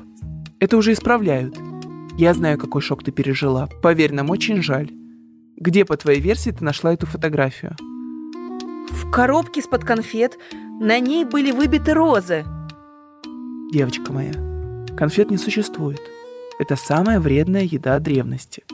Это 0.60 0.76
уже 0.76 0.92
исправляют. 0.92 1.58
Я 2.18 2.34
знаю, 2.34 2.58
какой 2.58 2.82
шок 2.82 3.06
ты 3.06 3.12
пережила. 3.14 3.70
Поверь, 3.82 4.14
нам 4.14 4.30
очень 4.30 4.62
жаль. 4.62 4.92
Где, 5.56 5.86
по 5.86 5.96
твоей 5.96 6.20
версии, 6.20 6.50
ты 6.50 6.62
нашла 6.62 6.94
эту 6.94 7.06
фотографию? 7.06 7.78
В 8.90 9.10
коробке 9.12 9.62
из-под 9.62 9.86
конфет 9.86 10.38
на 10.82 11.00
ней 11.00 11.24
были 11.24 11.52
выбиты 11.52 11.94
розы. 11.94 12.44
Девочка 13.72 14.12
моя, 14.12 14.34
конфет 14.98 15.32
не 15.32 15.38
существует. 15.38 16.02
Это 16.60 16.76
самая 16.76 17.22
вредная 17.22 17.64
еда 17.64 17.98
древности. 18.00 18.66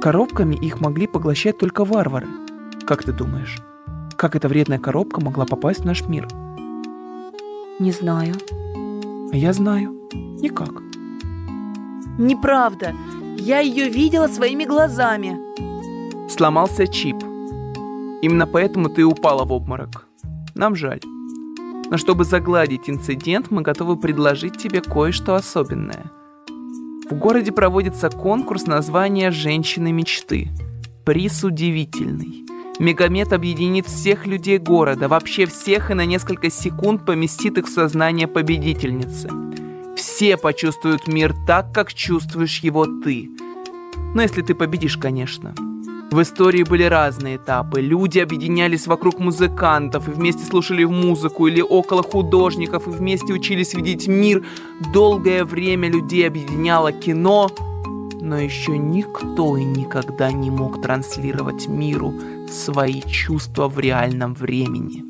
Коробками 0.00 0.54
их 0.54 0.80
могли 0.80 1.08
поглощать 1.08 1.58
только 1.58 1.84
варвары. 1.84 2.28
Как 2.86 3.02
ты 3.02 3.10
думаешь, 3.10 3.58
как 4.16 4.36
эта 4.36 4.46
вредная 4.46 4.78
коробка 4.78 5.20
могла 5.20 5.46
попасть 5.46 5.80
в 5.80 5.84
наш 5.84 6.06
мир? 6.06 6.28
Не 7.80 7.90
знаю. 7.90 8.34
А 9.32 9.36
я 9.36 9.52
знаю. 9.52 10.08
Никак. 10.12 10.80
Неправда. 12.18 12.94
Я 13.36 13.58
ее 13.58 13.88
видела 13.88 14.28
своими 14.28 14.64
глазами. 14.64 15.36
Сломался 16.30 16.86
чип. 16.86 17.16
Именно 18.22 18.46
поэтому 18.46 18.88
ты 18.88 19.04
упала 19.04 19.44
в 19.44 19.52
обморок. 19.52 20.06
Нам 20.54 20.76
жаль. 20.76 21.00
Но 21.90 21.96
чтобы 21.98 22.24
загладить 22.24 22.88
инцидент, 22.88 23.50
мы 23.50 23.62
готовы 23.62 23.96
предложить 23.96 24.56
тебе 24.56 24.80
кое-что 24.80 25.34
особенное. 25.34 26.12
В 27.10 27.14
городе 27.18 27.50
проводится 27.50 28.08
конкурс 28.08 28.66
названия 28.66 29.32
«Женщины 29.32 29.90
мечты». 29.92 30.48
Приз 31.04 31.42
удивительный. 31.42 32.46
Мегамет 32.78 33.32
объединит 33.32 33.86
всех 33.86 34.26
людей 34.26 34.58
города, 34.58 35.08
вообще 35.08 35.46
всех 35.46 35.90
и 35.90 35.94
на 35.94 36.04
несколько 36.04 36.50
секунд 36.50 37.06
поместит 37.06 37.58
их 37.58 37.66
в 37.66 37.72
сознание 37.72 38.26
победительницы– 38.26 39.30
все 39.96 40.36
почувствуют 40.36 41.06
мир 41.08 41.34
так, 41.46 41.72
как 41.72 41.94
чувствуешь 41.94 42.60
его 42.60 42.84
ты. 42.86 43.30
Но 44.14 44.22
если 44.22 44.42
ты 44.42 44.54
победишь, 44.54 44.96
конечно. 44.96 45.54
В 46.10 46.20
истории 46.22 46.62
были 46.62 46.84
разные 46.84 47.36
этапы. 47.36 47.80
Люди 47.80 48.18
объединялись 48.18 48.86
вокруг 48.86 49.18
музыкантов 49.18 50.08
и 50.08 50.12
вместе 50.12 50.44
слушали 50.44 50.84
музыку, 50.84 51.46
или 51.46 51.60
около 51.60 52.02
художников 52.02 52.86
и 52.86 52.90
вместе 52.90 53.32
учились 53.32 53.74
видеть 53.74 54.06
мир. 54.06 54.44
Долгое 54.92 55.44
время 55.44 55.88
людей 55.88 56.28
объединяло 56.28 56.92
кино, 56.92 57.50
но 58.20 58.38
еще 58.38 58.78
никто 58.78 59.56
и 59.56 59.64
никогда 59.64 60.30
не 60.30 60.50
мог 60.50 60.80
транслировать 60.80 61.66
миру 61.66 62.14
свои 62.48 63.02
чувства 63.02 63.68
в 63.68 63.78
реальном 63.78 64.34
времени. 64.34 65.04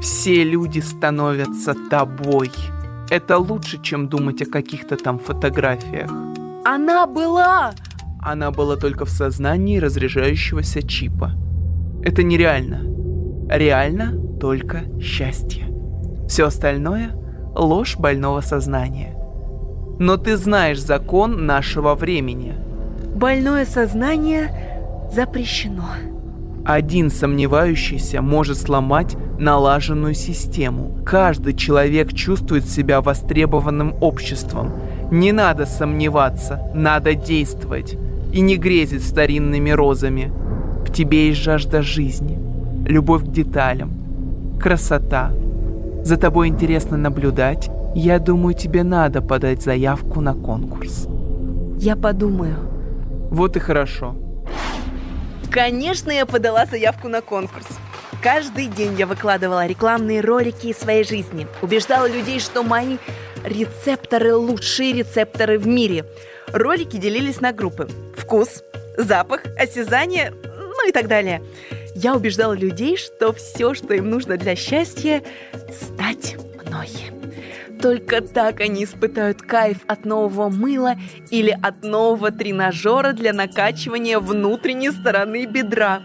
Все 0.00 0.44
люди 0.44 0.80
становятся 0.80 1.74
тобой– 1.90 2.50
это 3.10 3.38
лучше, 3.38 3.82
чем 3.82 4.08
думать 4.08 4.40
о 4.42 4.46
каких-то 4.50 4.96
там 4.96 5.18
фотографиях. 5.18 6.10
Она 6.64 7.06
была! 7.06 7.72
Она 8.22 8.52
была 8.52 8.76
только 8.76 9.04
в 9.04 9.10
сознании 9.10 9.78
разряжающегося 9.78 10.82
чипа. 10.82 11.32
Это 12.04 12.22
нереально. 12.22 12.82
Реально 13.48 14.38
только 14.38 14.82
счастье. 15.00 15.66
Все 16.28 16.46
остальное– 16.46 17.10
ложь 17.56 17.96
больного 17.96 18.42
сознания. 18.42 19.16
Но 19.98 20.16
ты 20.16 20.36
знаешь 20.36 20.80
закон 20.80 21.46
нашего 21.46 21.96
времени. 21.96 22.54
Больное 23.16 23.66
сознание 23.66 25.10
запрещено. 25.12 25.88
Один 26.64 27.10
сомневающийся 27.10 28.20
может 28.20 28.58
сломать 28.58 29.16
налаженную 29.38 30.14
систему. 30.14 30.98
Каждый 31.04 31.54
человек 31.54 32.12
чувствует 32.12 32.68
себя 32.68 33.00
востребованным 33.00 33.94
обществом. 34.00 34.72
Не 35.10 35.32
надо 35.32 35.66
сомневаться, 35.66 36.70
надо 36.74 37.14
действовать. 37.14 37.96
И 38.32 38.40
не 38.40 38.56
грезить 38.56 39.04
старинными 39.04 39.70
розами. 39.70 40.32
В 40.86 40.92
тебе 40.92 41.28
есть 41.28 41.40
жажда 41.40 41.82
жизни, 41.82 42.38
любовь 42.86 43.24
к 43.24 43.32
деталям, 43.32 43.92
красота. 44.60 45.32
За 46.04 46.16
тобой 46.16 46.48
интересно 46.48 46.96
наблюдать. 46.96 47.70
Я 47.94 48.18
думаю, 48.18 48.54
тебе 48.54 48.84
надо 48.84 49.20
подать 49.20 49.62
заявку 49.62 50.20
на 50.20 50.34
конкурс. 50.34 51.08
Я 51.78 51.96
подумаю. 51.96 52.56
Вот 53.30 53.56
и 53.56 53.60
хорошо. 53.60 54.14
Конечно, 55.50 56.12
я 56.12 56.26
подала 56.26 56.64
заявку 56.64 57.08
на 57.08 57.22
конкурс. 57.22 57.66
Каждый 58.22 58.66
день 58.66 58.94
я 58.96 59.06
выкладывала 59.06 59.66
рекламные 59.66 60.20
ролики 60.20 60.68
из 60.68 60.78
своей 60.78 61.04
жизни. 61.04 61.48
Убеждала 61.60 62.06
людей, 62.06 62.38
что 62.38 62.62
мои 62.62 62.98
рецепторы 63.44 64.34
лучшие 64.34 64.92
рецепторы 64.92 65.58
в 65.58 65.66
мире. 65.66 66.04
Ролики 66.48 66.98
делились 66.98 67.40
на 67.40 67.52
группы. 67.52 67.88
Вкус, 68.16 68.62
запах, 68.96 69.42
осязание, 69.58 70.32
ну 70.44 70.88
и 70.88 70.92
так 70.92 71.08
далее. 71.08 71.42
Я 71.96 72.14
убеждала 72.14 72.52
людей, 72.52 72.96
что 72.96 73.32
все, 73.32 73.74
что 73.74 73.94
им 73.94 74.08
нужно 74.08 74.36
для 74.36 74.54
счастья, 74.54 75.22
стать 75.72 76.36
мной. 76.64 76.88
Только 77.80 78.20
так 78.20 78.60
они 78.60 78.84
испытают 78.84 79.40
кайф 79.40 79.78
от 79.86 80.04
нового 80.04 80.50
мыла 80.50 80.96
или 81.30 81.58
от 81.62 81.82
нового 81.82 82.30
тренажера 82.30 83.12
для 83.12 83.32
накачивания 83.32 84.18
внутренней 84.18 84.90
стороны 84.90 85.46
бедра. 85.46 86.02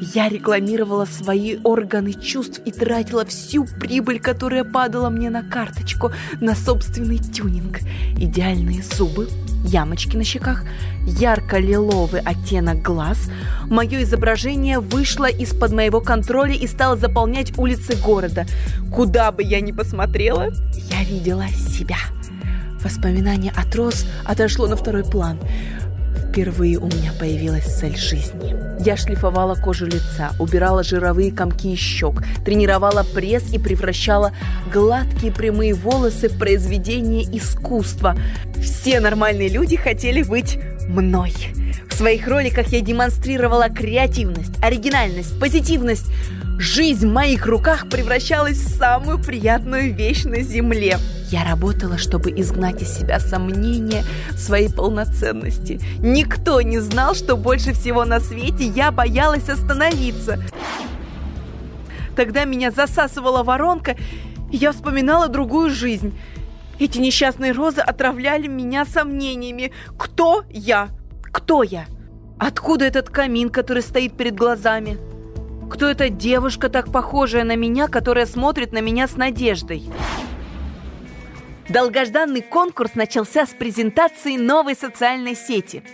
Я 0.00 0.30
рекламировала 0.30 1.04
свои 1.04 1.58
органы 1.62 2.14
чувств 2.14 2.62
и 2.64 2.72
тратила 2.72 3.26
всю 3.26 3.66
прибыль, 3.66 4.18
которая 4.18 4.64
падала 4.64 5.10
мне 5.10 5.28
на 5.28 5.42
карточку, 5.42 6.10
на 6.40 6.54
собственный 6.54 7.18
тюнинг. 7.18 7.80
Идеальные 8.16 8.82
зубы, 8.82 9.28
ямочки 9.62 10.16
на 10.16 10.24
щеках, 10.24 10.64
ярко-лиловый 11.06 12.22
оттенок 12.22 12.80
глаз. 12.80 13.30
Мое 13.68 14.02
изображение 14.02 14.80
вышло 14.80 15.26
из-под 15.26 15.72
моего 15.72 16.00
контроля 16.00 16.54
и 16.54 16.66
стало 16.66 16.96
заполнять 16.96 17.58
улицы 17.58 17.94
города. 18.02 18.46
Куда 18.90 19.30
бы 19.32 19.42
я 19.42 19.60
ни 19.60 19.72
посмотрела, 19.72 20.48
я 20.74 21.04
видела 21.04 21.46
себя. 21.48 21.98
Воспоминание 22.82 23.52
о 23.54 23.70
трос 23.70 24.06
отошло 24.24 24.66
на 24.66 24.76
второй 24.76 25.04
план. 25.04 25.38
Впервые 26.30 26.78
у 26.78 26.86
меня 26.86 27.12
появилась 27.18 27.64
цель 27.64 27.96
жизни. 27.96 28.54
Я 28.84 28.96
шлифовала 28.96 29.56
кожу 29.56 29.86
лица, 29.86 30.30
убирала 30.38 30.84
жировые 30.84 31.32
комки 31.32 31.72
из 31.72 31.80
щек, 31.80 32.22
тренировала 32.44 33.02
пресс 33.02 33.52
и 33.52 33.58
превращала 33.58 34.30
гладкие 34.72 35.32
прямые 35.32 35.74
волосы 35.74 36.28
в 36.28 36.38
произведение 36.38 37.24
искусства. 37.36 38.16
Все 38.62 39.00
нормальные 39.00 39.48
люди 39.48 39.74
хотели 39.74 40.22
быть 40.22 40.56
мной. 40.86 41.34
В 41.88 41.94
своих 41.94 42.28
роликах 42.28 42.68
я 42.68 42.80
демонстрировала 42.80 43.68
креативность, 43.68 44.52
оригинальность, 44.62 45.38
позитивность. 45.40 46.06
Жизнь 46.60 47.08
в 47.08 47.10
моих 47.10 47.46
руках 47.46 47.88
превращалась 47.88 48.58
в 48.58 48.76
самую 48.76 49.18
приятную 49.18 49.94
вещь 49.94 50.24
на 50.24 50.42
Земле. 50.42 50.98
Я 51.30 51.42
работала, 51.44 51.96
чтобы 51.96 52.32
изгнать 52.32 52.82
из 52.82 52.98
себя 52.98 53.18
сомнения 53.18 54.04
своей 54.36 54.68
полноценности. 54.70 55.80
Никто 56.00 56.60
не 56.60 56.78
знал, 56.80 57.14
что 57.14 57.38
больше 57.38 57.72
всего 57.72 58.04
на 58.04 58.20
свете 58.20 58.64
я 58.64 58.90
боялась 58.90 59.48
остановиться. 59.48 60.38
Тогда 62.14 62.44
меня 62.44 62.70
засасывала 62.70 63.42
воронка, 63.42 63.96
и 64.52 64.58
я 64.58 64.72
вспоминала 64.72 65.28
другую 65.28 65.70
жизнь. 65.70 66.12
Эти 66.78 66.98
несчастные 66.98 67.52
розы 67.52 67.80
отравляли 67.80 68.48
меня 68.48 68.84
сомнениями. 68.84 69.72
Кто 69.96 70.44
я? 70.50 70.90
Кто 71.22 71.62
я? 71.62 71.86
Откуда 72.38 72.84
этот 72.84 73.08
камин, 73.08 73.48
который 73.48 73.82
стоит 73.82 74.14
перед 74.14 74.34
глазами? 74.34 74.98
Кто 75.70 75.86
эта 75.86 76.08
девушка, 76.08 76.68
так 76.68 76.90
похожая 76.90 77.44
на 77.44 77.54
меня, 77.54 77.86
которая 77.86 78.26
смотрит 78.26 78.72
на 78.72 78.80
меня 78.80 79.06
с 79.06 79.16
надеждой? 79.16 79.84
Долгожданный 81.68 82.42
конкурс 82.42 82.96
начался 82.96 83.46
с 83.46 83.50
презентации 83.50 84.36
новой 84.36 84.74
социальной 84.74 85.36
сети. 85.36 85.84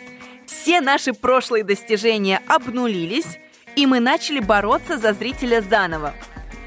Все 0.47 0.81
наши 0.81 1.13
прошлые 1.13 1.63
достижения 1.63 2.41
обнулились, 2.49 3.39
и 3.77 3.85
мы 3.85 4.01
начали 4.01 4.41
бороться 4.41 4.97
за 4.97 5.13
зрителя 5.13 5.61
заново– 5.61 6.15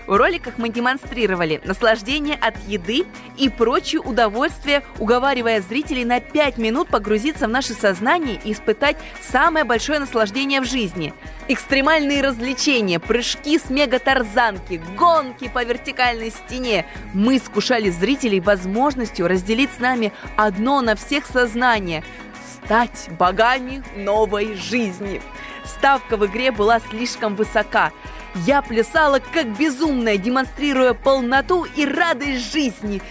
в 0.09 0.17
роликах 0.17 0.55
мы 0.57 0.69
демонстрировали 0.69 1.61
наслаждение 1.63 2.35
от 2.35 2.57
еды 2.67 3.05
и 3.37 3.47
прочие 3.47 4.01
удовольствия, 4.01 4.83
уговаривая 4.97 5.61
зрителей 5.61 6.03
на 6.03 6.19
5 6.19 6.57
минут 6.57 6.87
погрузиться 6.87 7.47
в 7.47 7.51
наше 7.51 7.73
сознание 7.73 8.39
и 8.43 8.53
испытать 8.53 8.97
самое 9.21 9.65
большое 9.65 9.99
наслаждение 9.99 10.61
в 10.61 10.65
жизни. 10.65 11.13
Экстремальные 11.47 12.23
развлечения, 12.23 12.99
прыжки 12.99 13.59
с 13.59 13.69
мега-тарзанки, 13.69 14.81
гонки 14.97 15.47
по 15.47 15.63
вертикальной 15.63 16.31
стене. 16.31 16.87
Мы 17.13 17.37
искушали 17.37 17.91
зрителей 17.91 18.39
возможностью 18.39 19.27
разделить 19.27 19.69
с 19.77 19.79
нами 19.79 20.11
одно 20.35 20.81
на 20.81 20.95
всех 20.95 21.27
сознание– 21.27 22.03
стать 22.65 23.09
богами 23.19 23.83
новой 23.95 24.55
жизни. 24.55 25.21
Ставка 25.65 26.17
в 26.17 26.25
игре 26.25 26.51
была 26.51 26.79
слишком 26.79 27.35
высока– 27.35 27.91
я 28.35 28.61
плясала 28.61 29.19
как 29.19 29.57
безумная, 29.57 30.17
демонстрируя 30.17 30.93
полноту 30.93 31.65
и 31.75 31.85
радость 31.85 32.51
жизни. 32.51 33.01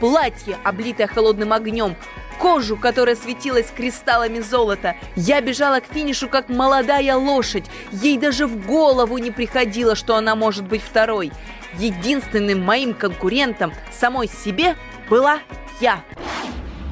Платье, 0.00 0.58
облитое 0.62 1.06
холодным 1.06 1.52
огнем, 1.52 1.96
кожу, 2.38 2.76
которая 2.76 3.16
светилась 3.16 3.72
кристаллами 3.74 4.40
золота. 4.40 4.96
Я 5.16 5.40
бежала 5.40 5.80
к 5.80 5.86
финишу, 5.86 6.28
как 6.28 6.48
молодая 6.48 7.16
лошадь. 7.16 7.64
Ей 7.92 8.18
даже 8.18 8.46
в 8.46 8.66
голову 8.66 9.18
не 9.18 9.30
приходило, 9.30 9.94
что 9.94 10.16
она 10.16 10.36
может 10.36 10.66
быть 10.66 10.82
второй. 10.82 11.32
Единственным 11.78 12.62
моим 12.62 12.94
конкурентом 12.94 13.72
самой 13.90 14.28
себе 14.28 14.76
была 15.08 15.40
я. 15.80 16.02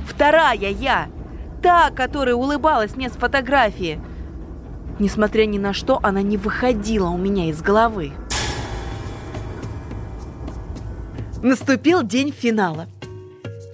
Вторая 0.09 0.55
я. 0.57 1.09
Та, 1.63 1.91
которая 1.91 2.35
улыбалась 2.35 2.97
мне 2.97 3.09
с 3.09 3.13
фотографии. 3.13 4.01
Несмотря 4.99 5.45
ни 5.45 5.59
на 5.59 5.73
что, 5.73 5.99
она 6.03 6.23
не 6.23 6.37
выходила 6.37 7.09
у 7.09 7.19
меня 7.19 7.49
из 7.49 7.61
головы. 7.61 8.13
Наступил 11.43 12.03
день 12.03 12.33
финала. 12.33 12.87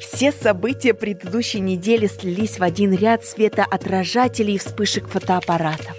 Все 0.00 0.32
события 0.32 0.94
предыдущей 0.94 1.60
недели 1.60 2.06
слились 2.06 2.58
в 2.58 2.62
один 2.62 2.92
ряд 2.92 3.24
светоотражателей 3.24 4.54
и 4.54 4.58
вспышек 4.58 5.08
фотоаппарата. 5.08 5.94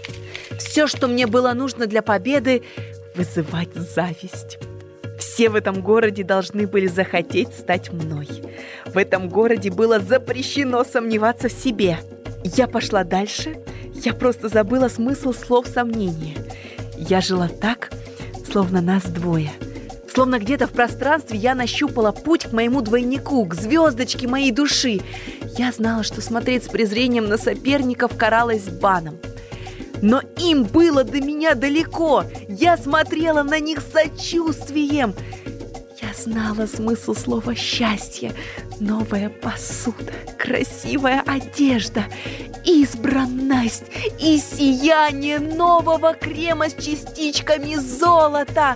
Все, 0.58 0.88
что 0.88 1.08
мне 1.08 1.28
было 1.28 1.54
нужно 1.54 1.86
для 1.88 2.02
победы– 2.02 2.64
вызывать 3.16 3.74
зависть. 3.74 4.58
Все 5.20 5.50
в 5.50 5.56
этом 5.56 5.82
городе 5.82 6.24
должны 6.24 6.66
были 6.66 6.88
захотеть 6.88 7.54
стать 7.54 7.92
мной. 7.92 8.28
В 8.86 8.98
этом 8.98 9.30
городе 9.30 9.70
было 9.70 10.00
запрещено 10.00 10.84
сомневаться 10.84 11.48
в 11.48 11.52
себе. 11.52 12.00
Я 12.44 12.68
пошла 12.68 13.04
дальше– 13.04 13.58
я 14.04 14.14
просто 14.14 14.50
забыла 14.50 14.88
смысл 14.88 15.34
слов 15.34 15.68
сомнения. 15.68 16.36
Я 16.98 17.22
жила 17.22 17.48
так, 17.48 17.92
словно 18.50 18.82
нас 18.82 19.04
двое. 19.04 19.52
Словно 20.14 20.40
где-то 20.40 20.68
в 20.68 20.72
пространстве 20.72 21.38
я 21.38 21.56
нащупала 21.56 22.12
путь 22.12 22.46
к 22.46 22.52
моему 22.52 22.82
двойнику, 22.82 23.46
к 23.46 23.54
звездочке 23.54 24.28
моей 24.28 24.52
души. 24.52 25.02
Я 25.58 25.72
знала, 25.72 26.04
что 26.04 26.22
смотреть 26.22 26.66
с 26.66 26.68
презрением 26.68 27.28
на 27.28 27.38
соперников 27.38 28.18
каралось 28.18 28.70
баном. 28.70 29.20
Но 30.02 30.22
им 30.38 30.64
было 30.64 31.04
до 31.04 31.22
меня 31.22 31.54
далеко. 31.56 32.26
Я 32.50 32.78
смотрела 32.78 33.44
на 33.44 33.60
них 33.60 33.80
с 33.80 33.92
сочувствием. 33.92 35.14
Знала 36.24 36.68
смысл 36.68 37.16
слова 37.16 37.56
«счастье». 37.56 38.34
Новая 38.80 39.30
посуда, 39.30 40.14
красивая 40.38 41.24
одежда 41.26 42.06
избранность 42.64 43.86
и 44.20 44.38
сияние 44.38 45.40
нового 45.40 46.14
крема 46.14 46.70
с 46.70 46.74
частичками 46.76 47.74
золота. 47.74 48.76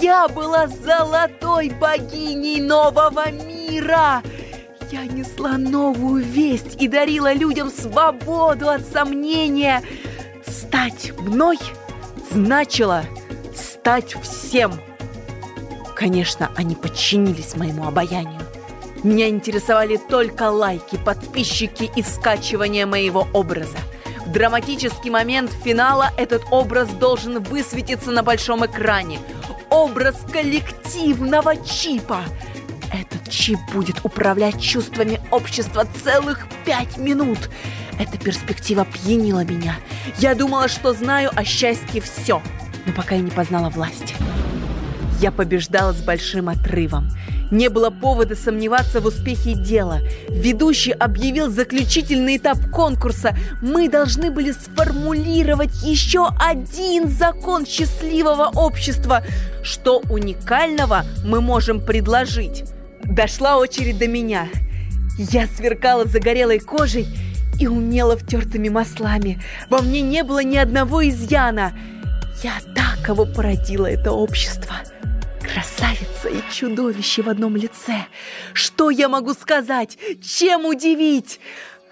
Я 0.00 0.28
была 0.28 0.66
золотой 0.66 1.68
богиней 1.68 2.62
нового 2.62 3.30
мира. 3.32 4.22
Я 4.90 5.04
несла 5.04 5.58
новую 5.58 6.24
весть 6.24 6.80
и 6.80 6.88
дарила 6.88 7.34
людям 7.34 7.70
свободу 7.70 8.70
от 8.70 8.80
сомнения. 8.86 9.82
Стать 10.46 11.12
мной 11.18 11.58
значило 12.30 13.04
стать 13.54 14.16
всем. 14.22 14.72
Конечно, 15.98 16.52
они 16.54 16.76
подчинились 16.76 17.56
моему 17.56 17.84
обаянию. 17.84 18.40
Меня 19.02 19.28
интересовали 19.28 19.96
только 19.96 20.48
лайки, 20.48 20.96
подписчики 20.96 21.90
и 21.96 22.02
скачивание 22.02 22.86
моего 22.86 23.26
образа. 23.32 23.78
В 24.24 24.30
драматический 24.30 25.10
момент 25.10 25.50
финала 25.64 26.12
этот 26.16 26.44
образ 26.52 26.88
должен 26.90 27.42
высветиться 27.42 28.12
на 28.12 28.22
большом 28.22 28.64
экране. 28.64 29.18
Образ 29.70 30.14
коллективного 30.32 31.56
чипа. 31.56 32.20
Этот 32.92 33.28
чип 33.28 33.58
будет 33.72 34.04
управлять 34.04 34.62
чувствами 34.62 35.20
общества 35.32 35.84
целых 36.04 36.46
пять 36.64 36.96
минут. 36.96 37.50
Эта 37.98 38.18
перспектива 38.18 38.84
пьянила 38.84 39.42
меня. 39.44 39.74
Я 40.18 40.36
думала, 40.36 40.68
что 40.68 40.92
знаю 40.92 41.30
о 41.34 41.42
счастье 41.42 42.00
все, 42.00 42.40
но 42.86 42.92
пока 42.92 43.16
я 43.16 43.20
не 43.20 43.32
познала 43.32 43.68
власти. 43.68 44.14
Я 45.20 45.32
побеждала 45.32 45.92
с 45.92 46.00
большим 46.00 46.48
отрывом. 46.48 47.10
Не 47.50 47.68
было 47.68 47.90
повода 47.90 48.36
сомневаться 48.36 49.00
в 49.00 49.06
успехе 49.06 49.54
дела. 49.54 50.00
Ведущий 50.28 50.92
объявил 50.92 51.50
заключительный 51.50 52.36
этап 52.36 52.58
конкурса. 52.70 53.36
Мы 53.60 53.88
должны 53.88 54.30
были 54.30 54.52
сформулировать 54.52 55.82
еще 55.82 56.28
один 56.38 57.08
закон 57.08 57.66
счастливого 57.66 58.50
общества. 58.54 59.24
Что 59.62 60.02
уникального 60.10 61.04
мы 61.24 61.40
можем 61.40 61.80
предложить? 61.80 62.64
Дошла 63.02 63.56
очередь 63.56 63.98
до 63.98 64.06
меня. 64.06 64.48
Я 65.18 65.48
сверкала 65.48 66.04
загорелой 66.04 66.60
кожей 66.60 67.08
и 67.58 67.66
умела 67.66 68.16
втертыми 68.16 68.68
маслами. 68.68 69.42
Во 69.68 69.80
мне 69.80 70.00
не 70.00 70.22
было 70.22 70.44
ни 70.44 70.58
одного 70.58 71.08
изъяна. 71.08 71.72
Я 72.44 72.52
так, 72.76 73.04
кого 73.04 73.26
породило 73.26 73.86
это 73.86 74.12
общество. 74.12 74.76
Красавица 75.52 76.28
и 76.28 76.42
чудовище 76.52 77.22
в 77.22 77.28
одном 77.28 77.56
лице. 77.56 78.06
Что 78.52 78.90
я 78.90 79.08
могу 79.08 79.32
сказать? 79.32 79.98
Чем 80.22 80.66
удивить? 80.66 81.40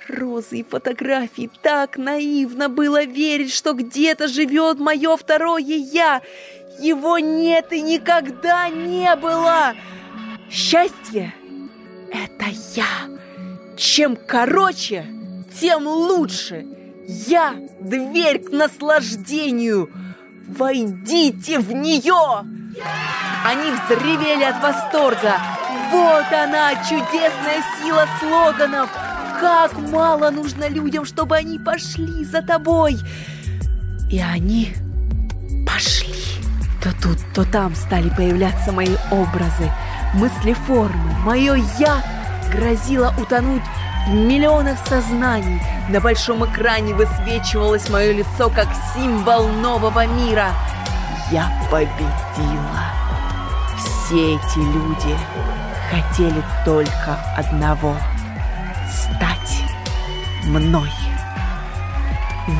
Розы 0.08 0.58
и 0.58 0.62
фотографии. 0.62 1.50
Так 1.62 1.96
наивно 1.96 2.68
было 2.68 3.04
верить, 3.04 3.52
что 3.52 3.72
где-то 3.72 4.28
живет 4.28 4.78
мое 4.78 5.16
второе 5.16 5.62
«я». 5.62 6.22
Его 6.78 7.18
нет 7.18 7.72
и 7.72 7.80
никогда 7.80 8.68
не 8.68 9.16
было. 9.16 9.74
Счастье– 10.50 11.34
это 12.12 12.46
я. 12.74 12.86
Чем 13.78 14.14
короче, 14.14 15.06
тем 15.58 15.86
лучше. 15.86 16.66
Я– 17.08 17.54
дверь 17.80 18.40
к 18.40 18.50
наслаждению. 18.50 19.90
Войдите 20.46 21.58
в 21.58 21.72
нее! 21.72 22.44
Они 23.44 23.70
взревели 23.70 24.44
от 24.44 24.62
восторга. 24.62 25.36
Вот 25.90 26.26
она, 26.32 26.74
чудесная 26.88 27.62
сила 27.78 28.06
слоганов. 28.18 28.90
как 29.40 29.76
мало 29.78 30.30
нужно 30.30 30.68
людям, 30.68 31.04
чтобы 31.04 31.36
они 31.36 31.58
пошли 31.58 32.24
за 32.24 32.42
тобой. 32.42 32.96
И 34.10 34.20
они 34.20 34.74
пошли. 35.66 36.14
То 36.82 36.90
тут, 37.02 37.18
то 37.34 37.44
там 37.44 37.74
стали 37.74 38.08
появляться 38.10 38.72
мои 38.72 38.96
образы, 39.10 39.70
мысли 40.14 40.52
формы. 40.52 41.12
Мое 41.24 41.54
«я» 41.78 42.02
грозило 42.52 43.12
утонуть 43.18 43.62
в 44.06 44.14
миллионах 44.14 44.78
сознаний. 44.86 45.60
На 45.88 46.00
большом 46.00 46.44
экране 46.46 46.94
высвечивалось 46.94 47.88
мое 47.90 48.12
лицо 48.12 48.48
как 48.50 48.68
символ 48.94 49.48
нового 49.48 50.06
мира. 50.06 50.50
Я 51.30 51.50
победила. 51.70 52.84
Все 53.76 54.36
эти 54.36 54.58
люди 54.58 55.16
хотели 55.90 56.42
только 56.64 57.18
одного— 57.36 57.96
стать 58.88 59.62
мной. 60.44 60.88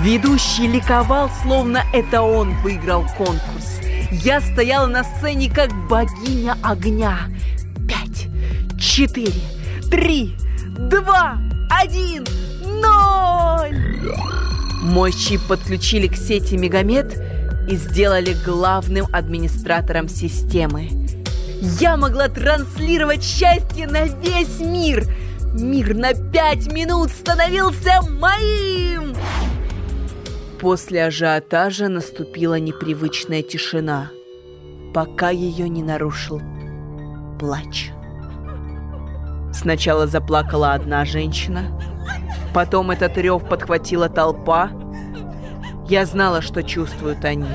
Ведущий 0.03 0.67
ликовал, 0.67 1.31
словно 1.43 1.85
это 1.93 2.23
он 2.23 2.55
выиграл 2.63 3.07
конкурс. 3.17 3.81
Я 4.11 4.41
стояла 4.41 4.87
на 4.87 5.05
сцене, 5.05 5.49
как 5.49 5.73
богиня 5.89 6.57
огня. 6.65 7.19
Пять, 7.89 8.27
четыре, 8.81 9.41
три, 9.89 10.37
два, 10.77 11.39
один, 11.71 12.27
ноль! 12.65 14.11
Мой 14.83 15.13
чип 15.13 15.41
подключили 15.47 16.09
к 16.09 16.17
сети 16.17 16.57
Мегамед 16.57 17.26
и 17.69 17.77
сделали 17.77 18.37
главным 18.45 19.07
администратором 19.13 20.09
системы. 20.09 20.89
Я 21.81 21.97
могла 21.97 22.29
транслировать 22.29 23.25
счастье 23.25 23.87
на 23.87 24.05
весь 24.05 24.61
мир. 24.61 25.05
Мир 25.55 25.95
на 25.95 26.13
пять 26.13 26.71
минут 26.71 27.11
становился 27.11 28.03
моим! 28.21 29.15
После 30.61 31.05
ажиотажа 31.05 31.89
наступила 31.89 32.59
непривычная 32.59 33.43
тишина, 33.43 34.11
пока 34.95 35.31
ее 35.31 35.69
не 35.69 35.83
нарушил 35.83 36.41
плач. 37.39 37.91
Сначала 39.53 40.07
заплакала 40.07 40.73
одна 40.73 41.05
женщина, 41.05 41.79
потом 42.53 42.91
этот 42.91 43.17
рев 43.17 43.49
подхватила 43.49 44.09
толпа. 44.09 44.71
Я 45.89 46.05
знала, 46.05 46.43
что 46.43 46.65
чувствуют 46.65 47.25
они. 47.25 47.47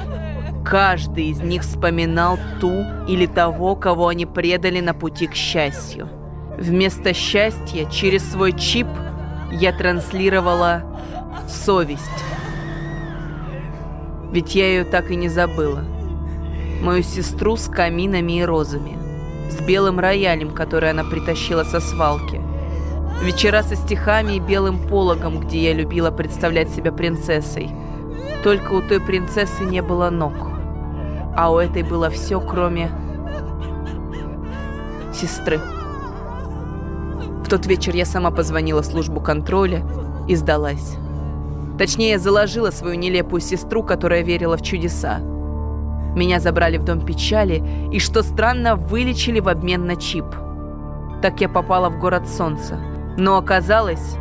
Каждый 0.63 1.31
из 1.31 1.41
них 1.41 1.63
вспоминал 1.63 2.39
ту 2.61 2.85
или 3.07 3.25
того, 3.25 3.75
кого 3.75 4.07
они 4.07 4.25
предали 4.25 4.79
на 4.79 4.93
пути 4.93 5.27
к 5.27 5.35
счастью. 5.35 6.07
Вместо 6.57 7.13
счастья 7.13 7.89
через 7.89 8.31
свой 8.31 8.53
чип 8.53 8.87
я 9.51 9.73
транслировала 9.73 10.83
совесть. 11.49 12.01
Ведь 14.31 14.55
я 14.55 14.67
ее 14.67 14.83
так 14.85 15.11
и 15.11 15.17
не 15.17 15.27
забыла. 15.27 15.83
Мою 16.81 17.03
сестру 17.03 17.57
с 17.57 17.67
каминами 17.67 18.39
и 18.39 18.43
розами. 18.43 18.97
С 19.49 19.59
белым 19.59 19.99
роялем, 19.99 20.51
который 20.51 20.91
она 20.91 21.03
притащила 21.03 21.65
со 21.65 21.81
свалки. 21.81 22.39
Вечера 23.21 23.61
со 23.61 23.75
стихами 23.75 24.33
и 24.33 24.39
белым 24.39 24.87
пологом, 24.87 25.41
где 25.41 25.63
я 25.63 25.73
любила 25.73 26.11
представлять 26.11 26.69
себя 26.69 26.93
принцессой. 26.93 27.69
Только 28.43 28.73
у 28.73 28.81
той 28.81 28.99
принцессы 28.99 29.63
не 29.63 29.81
было 29.81 30.09
ног. 30.09 30.33
А 31.35 31.51
у 31.51 31.57
этой 31.57 31.83
было 31.83 32.09
все, 32.09 32.41
кроме... 32.41 32.89
сестры. 35.13 35.59
В 37.43 37.49
тот 37.49 37.65
вечер 37.67 37.95
я 37.95 38.05
сама 38.05 38.31
позвонила 38.31 38.81
в 38.81 38.85
службу 38.85 39.19
контроля 39.19 39.83
и 40.27 40.35
сдалась. 40.35 40.97
Точнее, 41.77 42.19
заложила 42.19 42.71
свою 42.71 42.95
нелепую 42.95 43.41
сестру, 43.41 43.83
которая 43.83 44.23
верила 44.23 44.57
в 44.57 44.61
чудеса. 44.61 45.19
Меня 46.15 46.39
забрали 46.39 46.77
в 46.77 46.83
дом 46.83 47.05
печали 47.05 47.63
и, 47.91 47.99
что 47.99 48.23
странно, 48.23 48.75
вылечили 48.75 49.39
в 49.39 49.47
обмен 49.47 49.85
на 49.85 49.95
чип. 49.95 50.25
Так 51.21 51.39
я 51.41 51.49
попала 51.49 51.89
в 51.89 51.99
город 51.99 52.27
солнца. 52.27 52.79
Но 53.17 53.37
оказалось, 53.37 54.17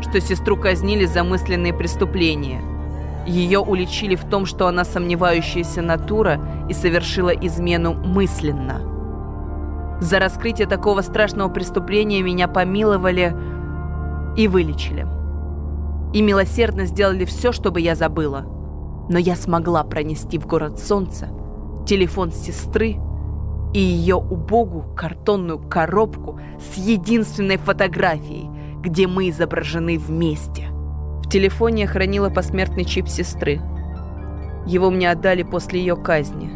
что 0.00 0.20
сестру 0.20 0.56
казнили 0.56 1.04
за 1.04 1.24
мысленные 1.24 1.74
преступления. 1.74 2.62
Ее 3.26 3.58
уличили 3.60 4.16
в 4.16 4.24
том, 4.28 4.46
что 4.46 4.66
она 4.66 4.84
сомневающаяся 4.84 5.82
натура 5.82 6.40
и 6.68 6.74
совершила 6.74 7.30
измену 7.30 7.94
мысленно. 7.94 8.80
За 10.00 10.18
раскрытие 10.18 10.66
такого 10.66 11.00
страшного 11.00 11.48
преступления 11.48 12.22
меня 12.22 12.48
помиловали 12.48 13.34
и 14.36 14.48
вылечили 14.48 15.06
и 16.14 16.22
милосердно 16.22 16.86
сделали 16.86 17.26
все, 17.26 17.52
чтобы 17.52 17.80
я 17.80 17.94
забыла. 17.96 18.46
Но 19.10 19.18
я 19.18 19.36
смогла 19.36 19.82
пронести 19.82 20.38
в 20.38 20.46
город 20.46 20.78
солнца 20.78 21.28
телефон 21.86 22.32
сестры 22.32 22.96
и 23.74 23.78
ее 23.78 24.14
убогую 24.14 24.94
картонную 24.94 25.58
коробку 25.58 26.40
с 26.58 26.78
единственной 26.78 27.58
фотографией, 27.58 28.48
где 28.80 29.06
мы 29.06 29.28
изображены 29.28 29.98
вместе. 29.98 30.68
Телефоне 31.34 31.82
я 31.82 31.88
хранила 31.88 32.30
посмертный 32.30 32.84
чип 32.84 33.08
сестры. 33.08 33.60
Его 34.66 34.88
мне 34.88 35.10
отдали 35.10 35.42
после 35.42 35.80
ее 35.80 35.96
казни. 35.96 36.48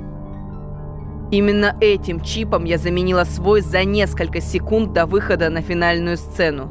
Именно 1.33 1.77
этим 1.81 2.21
чипом 2.21 2.63
я 2.63 2.79
заменила 2.79 3.25
свой 3.25 3.61
за 3.61 3.83
несколько 3.83 4.41
секунд 4.41 4.93
до 4.93 5.07
выхода 5.07 5.51
на 5.51 5.63
финальную 5.63 6.17
сцену. 6.17 6.71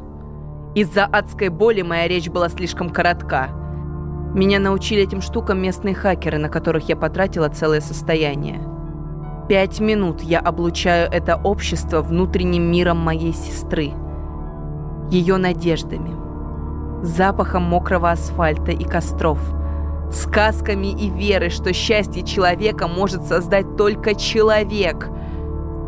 Из-за 0.74 1.04
адской 1.04 1.50
боли 1.50 1.82
моя 1.82 2.08
речь 2.08 2.30
была 2.30 2.48
слишком 2.48 2.88
коротка. 2.88 3.50
Меня 4.34 4.58
научили 4.58 5.02
этим 5.02 5.20
штукам 5.20 5.60
местные 5.60 5.94
хакеры, 5.94 6.38
на 6.38 6.48
которых 6.48 6.88
я 6.88 6.96
потратила 6.96 7.50
целое 7.50 7.82
состояние. 7.82 8.58
Пять 9.50 9.80
минут 9.80 10.22
я 10.22 10.40
облучаю 10.40 11.10
это 11.12 11.36
общество 11.36 12.00
внутренним 12.00 12.72
миром 12.72 12.96
моей 12.96 13.34
сестры. 13.34 13.92
Ее 15.10 15.36
надеждами. 15.36 16.27
Запахом 17.02 17.62
мокрого 17.62 18.10
асфальта 18.10 18.72
и 18.72 18.84
костров. 18.84 19.38
Сказками 20.10 20.88
и 20.88 21.10
верой, 21.10 21.50
что 21.50 21.72
счастье 21.72 22.22
человека 22.22 22.88
может 22.88 23.24
создать 23.24 23.76
только 23.76 24.14
человек. 24.14 25.08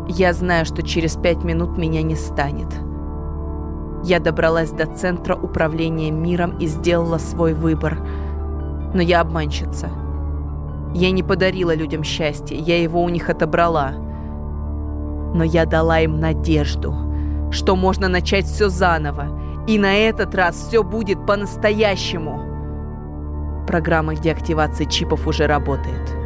Я 0.07 0.33
знаю, 0.33 0.65
что 0.65 0.83
через 0.83 1.15
пять 1.15 1.43
минут 1.43 1.77
меня 1.77 2.01
не 2.01 2.15
станет. 2.15 2.69
Я 4.03 4.19
добралась 4.19 4.71
до 4.71 4.85
центра 4.85 5.35
управления 5.35 6.11
миром 6.11 6.57
и 6.57 6.67
сделала 6.67 7.17
свой 7.17 7.53
выбор. 7.53 7.99
Но 8.93 9.01
я 9.01 9.21
обманщица. 9.21 9.89
Я 10.93 11.11
не 11.11 11.23
подарила 11.23 11.73
людям 11.73 12.03
счастье, 12.03 12.57
я 12.57 12.81
его 12.81 13.01
у 13.01 13.09
них 13.09 13.29
отобрала. 13.29 13.91
Но 15.33 15.43
я 15.43 15.65
дала 15.65 15.99
им 15.99 16.19
надежду, 16.19 16.93
что 17.51 17.75
можно 17.75 18.07
начать 18.07 18.45
все 18.45 18.69
заново, 18.69 19.40
и 19.67 19.77
на 19.77 19.95
этот 19.95 20.35
раз 20.35 20.55
все 20.55 20.83
будет 20.83 21.25
по-настоящему. 21.25 22.51
Программа 23.67 24.15
деактивации 24.15 24.85
чипов 24.85 25.27
уже 25.27 25.47
работает. 25.47 26.21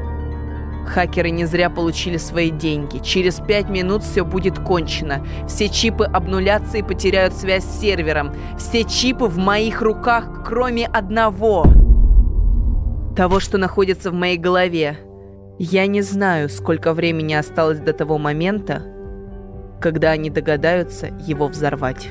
Хакеры 0.85 1.31
не 1.31 1.45
зря 1.45 1.69
получили 1.69 2.17
свои 2.17 2.51
деньги. 2.51 2.99
Через 2.99 3.35
пять 3.39 3.69
минут 3.69 4.03
все 4.03 4.23
будет 4.23 4.59
кончено. 4.59 5.25
Все 5.47 5.67
чипы 5.67 6.05
обнулятся 6.05 6.77
и 6.77 6.83
потеряют 6.83 7.33
связь 7.33 7.63
с 7.63 7.79
сервером. 7.79 8.33
Все 8.57 8.83
чипы 8.83 9.25
в 9.25 9.37
моих 9.37 9.81
руках, 9.81 10.43
кроме 10.45 10.85
одного. 10.85 11.65
Того, 13.15 13.39
что 13.39 13.57
находится 13.57 14.11
в 14.11 14.13
моей 14.13 14.37
голове. 14.37 14.99
Я 15.57 15.87
не 15.87 16.01
знаю, 16.01 16.49
сколько 16.49 16.93
времени 16.93 17.33
осталось 17.33 17.79
до 17.79 17.93
того 17.93 18.17
момента, 18.17 18.83
когда 19.79 20.11
они 20.11 20.29
догадаются 20.29 21.07
его 21.25 21.47
взорвать. 21.47 22.09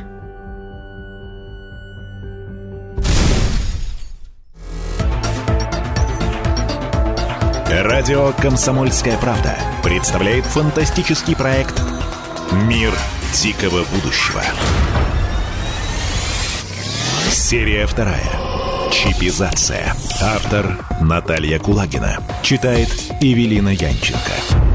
Радио 7.84 8.32
«Комсомольская 8.40 9.18
правда» 9.18 9.58
представляет 9.82 10.46
фантастический 10.46 11.36
проект 11.36 11.82
«Мир 12.66 12.90
дикого 13.34 13.84
будущего». 13.84 14.40
Серия 17.30 17.84
вторая. 17.86 18.26
Чипизация. 18.90 19.92
Автор 20.22 20.78
Наталья 21.02 21.58
Кулагина. 21.58 22.20
Читает 22.42 22.88
Эвелина 23.20 23.68
Янченко. 23.68 24.73